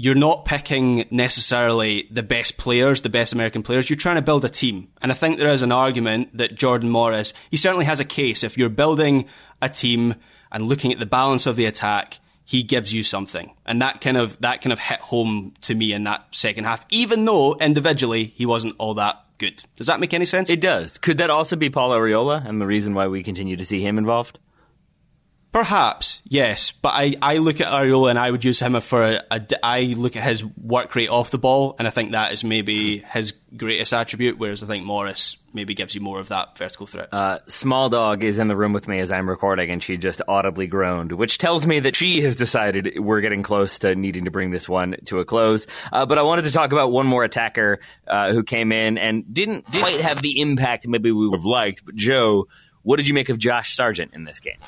[0.00, 3.90] You're not picking necessarily the best players, the best American players.
[3.90, 4.86] You're trying to build a team.
[5.02, 8.44] And I think there is an argument that Jordan Morris, he certainly has a case.
[8.44, 9.28] If you're building
[9.60, 10.14] a team
[10.52, 13.52] and looking at the balance of the attack, he gives you something.
[13.66, 16.86] And that kind of, that kind of hit home to me in that second half,
[16.90, 19.64] even though individually he wasn't all that good.
[19.74, 20.48] Does that make any sense?
[20.48, 20.96] It does.
[20.98, 23.98] Could that also be Paul Arriola and the reason why we continue to see him
[23.98, 24.38] involved?
[25.50, 29.22] Perhaps, yes, but I, I look at Arriola and I would use him for a,
[29.30, 32.44] a, I look at his work rate off the ball and I think that is
[32.44, 36.86] maybe his greatest attribute, whereas I think Morris maybe gives you more of that vertical
[36.86, 37.08] threat.
[37.12, 40.20] Uh, Small Dog is in the room with me as I'm recording, and she just
[40.28, 44.30] audibly groaned, which tells me that she has decided we're getting close to needing to
[44.30, 45.66] bring this one to a close.
[45.90, 49.32] Uh, but I wanted to talk about one more attacker uh, who came in and
[49.32, 51.86] didn't, didn't quite have the impact maybe we would have liked.
[51.86, 52.48] But Joe,
[52.82, 54.58] what did you make of Josh Sargent in this game?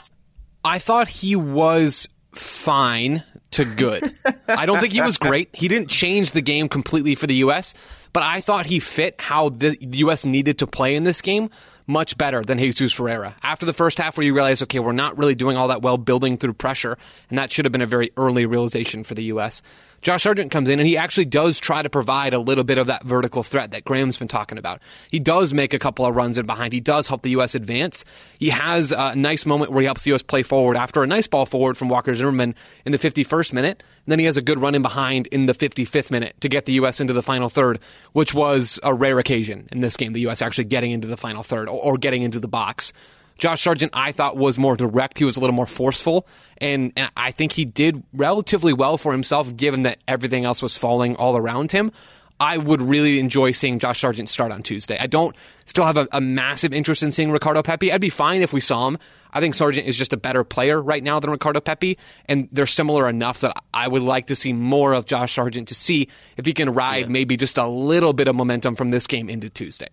[0.65, 4.13] I thought he was fine to good.
[4.47, 5.49] I don't think he was great.
[5.53, 7.75] He didn't change the game completely for the U.S.,
[8.13, 10.25] but I thought he fit how the U.S.
[10.25, 11.51] needed to play in this game
[11.87, 13.35] much better than Jesus Ferreira.
[13.43, 15.99] After the first half, where you realize, okay, we're not really doing all that well
[15.99, 16.97] building through pressure,
[17.29, 19.63] and that should have been a very early realization for the U.S.
[20.03, 22.87] Josh Sargent comes in and he actually does try to provide a little bit of
[22.87, 24.81] that vertical threat that Graham's been talking about.
[25.11, 26.73] He does make a couple of runs in behind.
[26.73, 27.55] He does help the U.S.
[27.55, 28.05] advance.
[28.39, 30.23] He has a nice moment where he helps the U.S.
[30.23, 32.55] play forward after a nice ball forward from Walker Zimmerman
[32.87, 33.83] in the 51st minute.
[34.07, 36.65] And then he has a good run in behind in the 55th minute to get
[36.65, 37.01] the U.S.
[37.01, 37.79] into the final third,
[38.13, 40.41] which was a rare occasion in this game, the U.S.
[40.41, 42.95] actually getting into the final third or, or getting into the box.
[43.41, 45.19] Josh Sargent, I thought, was more direct.
[45.19, 46.27] He was a little more forceful.
[46.59, 50.77] And, and, I think he did relatively well for himself, given that everything else was
[50.77, 51.91] falling all around him.
[52.39, 54.99] I would really enjoy seeing Josh Sargent start on Tuesday.
[54.99, 55.35] I don't
[55.67, 57.93] still have a, a massive interest in seeing Ricardo Pepi.
[57.93, 58.99] I'd be fine if we saw him.
[59.33, 62.67] I think Sargent is just a better player right now than Ricardo Pepi, and they're
[62.67, 66.47] similar enough that I would like to see more of Josh Sargent to see if
[66.47, 67.09] he can ride yeah.
[67.09, 69.89] maybe just a little bit of momentum from this game into Tuesday.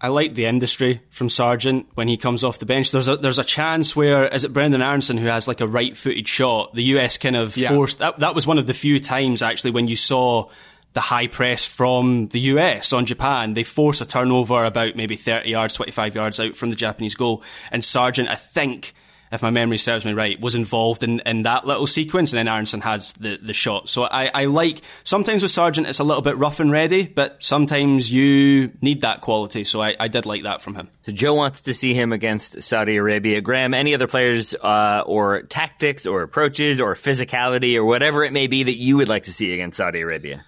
[0.00, 2.92] I like the industry from Sargent when he comes off the bench.
[2.92, 5.96] There's a there's a chance where is it Brenden Aaronson who has like a right
[5.96, 6.74] footed shot.
[6.74, 7.70] The US kind of yeah.
[7.70, 10.48] forced that that was one of the few times actually when you saw
[10.92, 13.54] the high press from the US on Japan.
[13.54, 17.42] They force a turnover about maybe 30 yards, 25 yards out from the Japanese goal.
[17.70, 18.94] And Sargent, I think,
[19.32, 22.48] if my memory serves me right, was involved in, in that little sequence, and then
[22.48, 23.88] Aaronson has the, the shot.
[23.88, 27.36] So I, I like sometimes with Sargent it's a little bit rough and ready, but
[27.40, 29.64] sometimes you need that quality.
[29.64, 30.88] So I, I did like that from him.
[31.04, 33.40] So Joe wants to see him against Saudi Arabia.
[33.40, 38.46] Graham, any other players uh, or tactics or approaches or physicality or whatever it may
[38.46, 40.44] be that you would like to see against Saudi Arabia?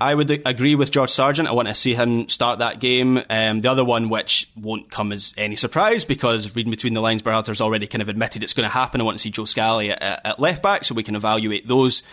[0.00, 1.48] I would agree with George Sargent.
[1.48, 3.20] I want to see him start that game.
[3.28, 7.20] Um, the other one, which won't come as any surprise because reading between the lines,
[7.20, 9.00] Berhalter's already kind of admitted it's going to happen.
[9.00, 12.04] I want to see Joe Scally at, at left back so we can evaluate those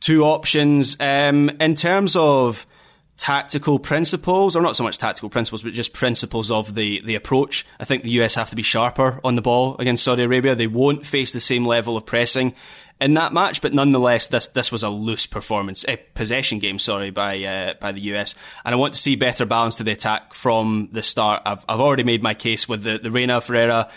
[0.00, 0.96] two options.
[0.98, 2.66] Um, in terms of
[3.18, 7.66] tactical principles, or not so much tactical principles, but just principles of the, the approach.
[7.78, 10.54] I think the US have to be sharper on the ball against Saudi Arabia.
[10.54, 12.54] They won't face the same level of pressing
[13.00, 17.10] in that match, but nonetheless, this this was a loose performance, a possession game, sorry,
[17.10, 18.34] by uh, by the US,
[18.64, 21.42] and I want to see better balance to the attack from the start.
[21.46, 23.90] I've I've already made my case with the the Reyna Ferreira.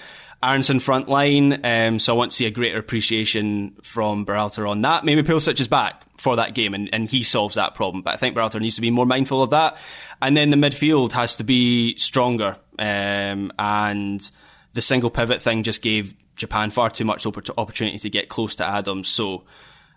[0.43, 4.81] Aaronson front line, um, so I want to see a greater appreciation from Berhalter on
[4.81, 5.05] that.
[5.05, 8.17] Maybe Pulisic is back for that game and, and he solves that problem, but I
[8.17, 9.77] think Berhalter needs to be more mindful of that.
[10.19, 14.31] And then the midfield has to be stronger, um, and
[14.73, 18.65] the single pivot thing just gave Japan far too much opportunity to get close to
[18.65, 19.07] Adams.
[19.07, 19.43] So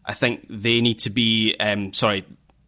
[0.05, 2.25] I think they need to be, um, sorry,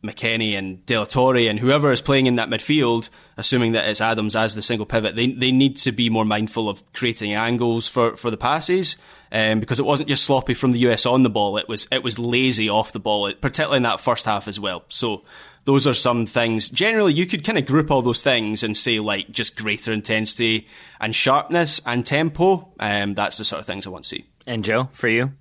[0.07, 4.01] McKennie and De La Torre and whoever is playing in that midfield, assuming that it's
[4.01, 7.89] Adams as the single pivot, they they need to be more mindful of creating angles
[7.89, 8.97] for, for the passes,
[9.33, 12.03] um, because it wasn't just sloppy from the US on the ball; it was it
[12.03, 14.85] was lazy off the ball, particularly in that first half as well.
[14.89, 15.25] So
[15.67, 16.71] those are some things.
[16.71, 20.69] Generally, you could kind of group all those things and say like just greater intensity
[21.01, 22.73] and sharpness and tempo.
[22.79, 24.27] Um, that's the sort of things I want to see.
[24.47, 25.33] And Joe, for you,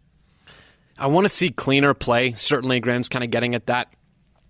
[0.97, 2.34] I want to see cleaner play.
[2.34, 3.93] Certainly, Graham's kind of getting at that.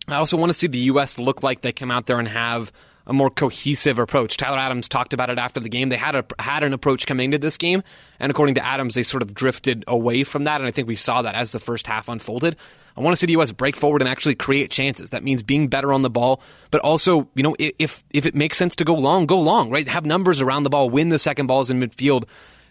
[0.07, 1.19] I also want to see the U.S.
[1.19, 2.71] look like they come out there and have
[3.05, 4.37] a more cohesive approach.
[4.37, 5.89] Tyler Adams talked about it after the game.
[5.89, 7.83] They had a had an approach coming into this game,
[8.17, 10.61] and according to Adams, they sort of drifted away from that.
[10.61, 12.55] And I think we saw that as the first half unfolded.
[12.97, 13.51] I want to see the U.S.
[13.51, 15.09] break forward and actually create chances.
[15.09, 16.41] That means being better on the ball,
[16.71, 19.69] but also, you know, if if it makes sense to go long, go long.
[19.69, 22.25] Right, have numbers around the ball, win the second balls in midfield.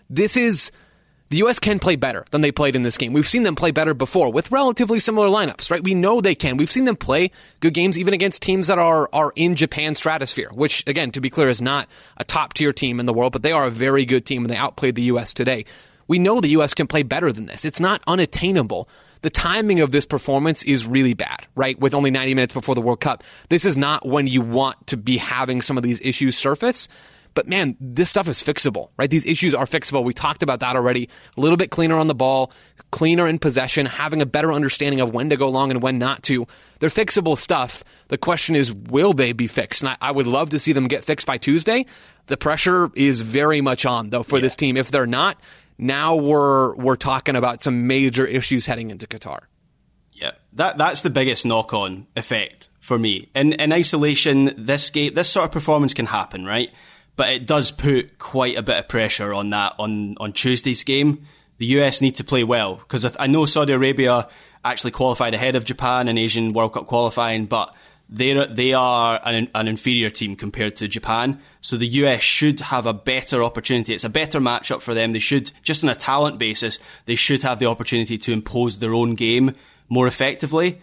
[0.09, 0.71] This is
[1.31, 1.59] the U.S.
[1.59, 3.13] can play better than they played in this game.
[3.13, 5.83] We've seen them play better before with relatively similar lineups, right?
[5.83, 6.57] We know they can.
[6.57, 10.51] We've seen them play good games even against teams that are, are in Japan's stratosphere,
[10.53, 13.43] which, again, to be clear, is not a top tier team in the world, but
[13.43, 15.35] they are a very good team and they outplayed the U.S.
[15.35, 15.65] today.
[16.07, 16.75] We know the U.S.
[16.75, 17.65] can play better than this.
[17.65, 18.89] It's not unattainable
[19.25, 21.81] the timing of this performance is really bad, right?
[21.81, 23.25] With only 90 minutes before the World Cup.
[23.49, 26.91] This is not when you want to be having some of these issues surface.
[27.33, 29.09] But man, this stuff is fixable, right?
[29.09, 30.05] These issues are fixable.
[30.05, 31.09] We talked about that already.
[31.39, 32.53] A little bit cleaner on the ball,
[32.91, 36.23] cleaner in possession, having a better understanding of when to go long and when not
[36.25, 36.47] to.
[36.81, 37.83] They're fixable stuff.
[38.09, 39.81] The question is, will they be fixed?
[39.81, 41.87] And I, I would love to see them get fixed by Tuesday.
[42.27, 44.43] The pressure is very much on, though, for yeah.
[44.43, 44.77] this team.
[44.77, 45.41] If they're not,
[45.79, 49.41] now we're we're talking about some major issues heading into Qatar.
[50.13, 53.31] Yeah, that that's the biggest knock on effect for me.
[53.35, 56.71] In in isolation, this game, this sort of performance can happen, right?
[57.17, 61.27] But it does put quite a bit of pressure on that on on Tuesday's game.
[61.59, 64.29] The US need to play well because I, I know Saudi Arabia
[64.65, 67.75] actually qualified ahead of Japan in Asian World Cup qualifying, but
[68.15, 71.41] they they are an, an inferior team compared to Japan.
[71.61, 73.93] So the US should have a better opportunity.
[73.93, 75.13] It's a better matchup for them.
[75.13, 78.95] They should, just on a talent basis, they should have the opportunity to impose their
[78.95, 79.57] own game
[79.89, 80.81] more effectively.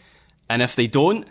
[0.49, 1.25] And if they don't,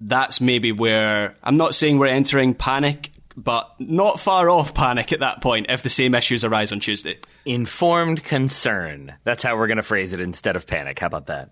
[0.00, 5.20] that's maybe where I'm not saying we're entering panic, but not far off panic at
[5.20, 7.18] that point if the same issues arise on Tuesday.
[7.44, 9.14] Informed concern.
[9.24, 11.00] That's how we're going to phrase it instead of panic.
[11.00, 11.50] How about that?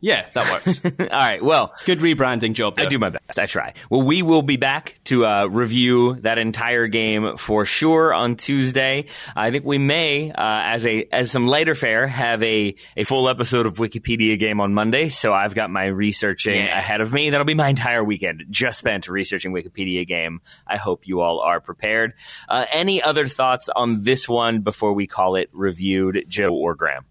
[0.00, 0.80] Yeah, that works.
[1.00, 1.42] All right.
[1.42, 2.76] Well, good rebranding job.
[2.76, 2.86] There.
[2.86, 3.38] I do my best.
[3.38, 3.74] I try.
[3.90, 9.06] Well, we will be back to uh, review that entire game for sure on Tuesday.
[9.36, 13.28] I think we may, uh, as a as some lighter fare, have a a full
[13.28, 15.10] episode of Wikipedia game on Monday.
[15.10, 16.78] So I've got my researching yeah.
[16.78, 17.30] ahead of me.
[17.30, 20.40] That'll be my entire weekend just spent researching Wikipedia game.
[20.66, 22.14] I hope you all are prepared.
[22.48, 27.04] Uh, any other thoughts on this one before we call it reviewed, Joe or Graham?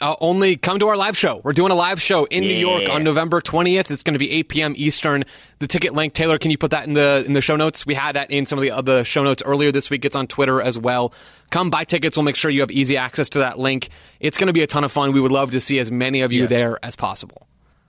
[0.00, 1.40] Uh, only come to our live show.
[1.44, 2.48] We're doing a live show in yeah.
[2.48, 3.92] New York on November 20th.
[3.92, 4.74] It's going to be 8 p.m.
[4.76, 5.24] Eastern.
[5.60, 7.86] The ticket link, Taylor, can you put that in the in the show notes?
[7.86, 10.04] We had that in some of the other show notes earlier this week.
[10.04, 11.14] It's on Twitter as well.
[11.50, 12.16] Come buy tickets.
[12.16, 13.88] We'll make sure you have easy access to that link.
[14.18, 15.12] It's going to be a ton of fun.
[15.12, 16.48] We would love to see as many of you yeah.
[16.48, 17.46] there as possible.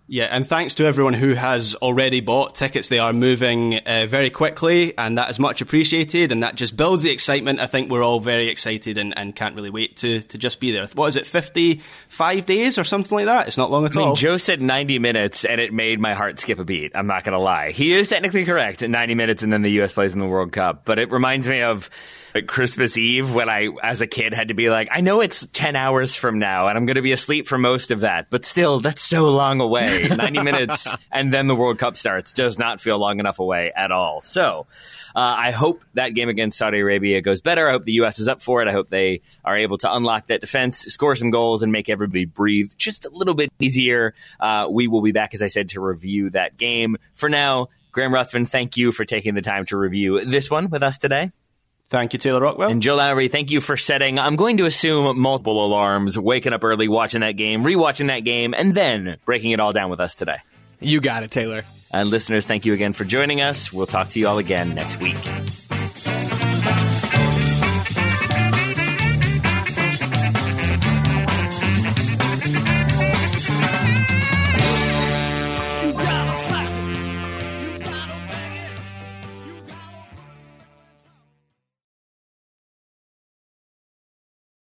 [0.08, 2.90] Yeah, and thanks to everyone who has already bought tickets.
[2.90, 6.32] They are moving uh, very quickly, and that is much appreciated.
[6.32, 7.60] And that just builds the excitement.
[7.60, 10.72] I think we're all very excited and, and can't really wait to, to just be
[10.72, 10.86] there.
[10.94, 13.48] What is it, 55 days or something like that?
[13.48, 14.16] It's not long at I mean, all.
[14.16, 16.92] Joe said 90 minutes, and it made my heart skip a beat.
[16.94, 17.72] I'm not going to lie.
[17.72, 19.94] He is technically correct 90 minutes, and then the U.S.
[19.94, 20.86] plays in the World Cup.
[20.86, 21.90] But it reminds me of
[22.48, 25.76] Christmas Eve when I, as a kid, had to be like, I know it's 10
[25.76, 28.30] hours from now, and I'm going to be asleep for most of that.
[28.30, 30.08] But still, that's so long away.
[30.16, 33.92] 90 minutes, and then the World Cup starts does not feel long enough away at
[33.92, 34.22] all.
[34.22, 34.68] So,
[35.16, 37.70] uh, I hope that game against Saudi Arabia goes better.
[37.70, 38.20] I hope the U.S.
[38.20, 38.68] is up for it.
[38.68, 42.26] I hope they are able to unlock that defense, score some goals, and make everybody
[42.26, 44.14] breathe just a little bit easier.
[44.40, 46.98] Uh, we will be back, as I said, to review that game.
[47.14, 50.84] For now, Graham Ruthven, thank you for taking the time to review this one with
[50.84, 51.32] us today.
[51.90, 52.70] Thank you, Taylor Rockwell.
[52.70, 56.64] And Joe Lowery, thank you for setting, I'm going to assume, multiple alarms, waking up
[56.64, 60.16] early, watching that game, rewatching that game, and then breaking it all down with us
[60.16, 60.38] today.
[60.80, 61.64] You got it, Taylor.
[61.94, 63.72] And listeners, thank you again for joining us.
[63.72, 65.16] We'll talk to you all again next week.